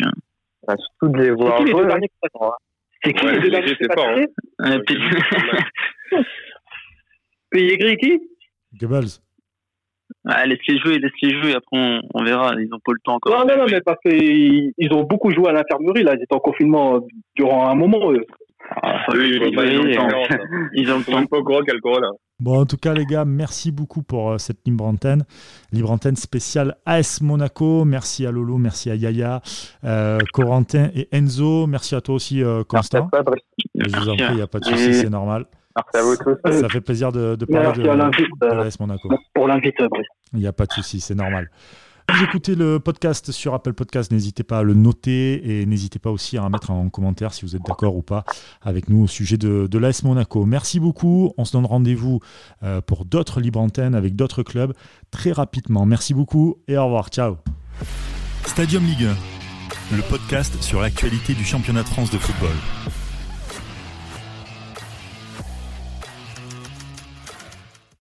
[0.68, 0.74] euh.
[0.74, 1.72] bah, surtout de les voir jouer.
[3.02, 4.80] C'est qui les deux derniers C'est pas, hein.
[7.50, 8.20] Pellegrini qui
[8.80, 9.20] Goebbels.
[10.26, 13.38] Ah, laisse-les jouer, laisse-les jouer, après on, on, verra, ils n'ont pas le temps encore.
[13.38, 16.34] Non, non, non, mais parce qu'ils ils ont beaucoup joué à l'infirmerie, là, ils étaient
[16.34, 17.00] en confinement
[17.36, 18.24] durant un moment, eux.
[18.82, 21.26] Ah, oui, ils, ont le temps.
[21.26, 22.08] pas au courant quel corona.
[22.44, 25.24] Bon, en tout cas, les gars, merci beaucoup pour euh, cette libre antenne.
[25.72, 27.86] Libre antenne spéciale AS Monaco.
[27.86, 29.40] Merci à Lolo, merci à Yaya,
[29.84, 31.66] euh, Corentin et Enzo.
[31.66, 33.08] Merci à toi aussi, euh, Constant.
[33.74, 35.46] Je vous en prie, il n'y a pas de souci, c'est normal.
[35.74, 36.60] Merci à vous tous.
[36.60, 39.08] Ça fait plaisir de, de parler de, de, l'AS Monaco.
[39.32, 39.76] Pour l'invite.
[40.34, 41.48] Il n'y a pas de souci, c'est normal.
[42.12, 46.10] Vous écoutez le podcast sur Apple Podcast, n'hésitez pas à le noter et n'hésitez pas
[46.10, 48.24] aussi à mettre en commentaire si vous êtes d'accord ou pas
[48.62, 50.44] avec nous au sujet de, de l'AS Monaco.
[50.44, 51.32] Merci beaucoup.
[51.38, 52.20] On se donne rendez-vous
[52.62, 54.74] euh, pour d'autres libres antennes avec d'autres clubs
[55.10, 55.86] très rapidement.
[55.86, 57.08] Merci beaucoup et au revoir.
[57.08, 57.36] Ciao.
[58.44, 59.08] Stadium Ligue
[59.90, 62.54] 1, le podcast sur l'actualité du championnat de France de football.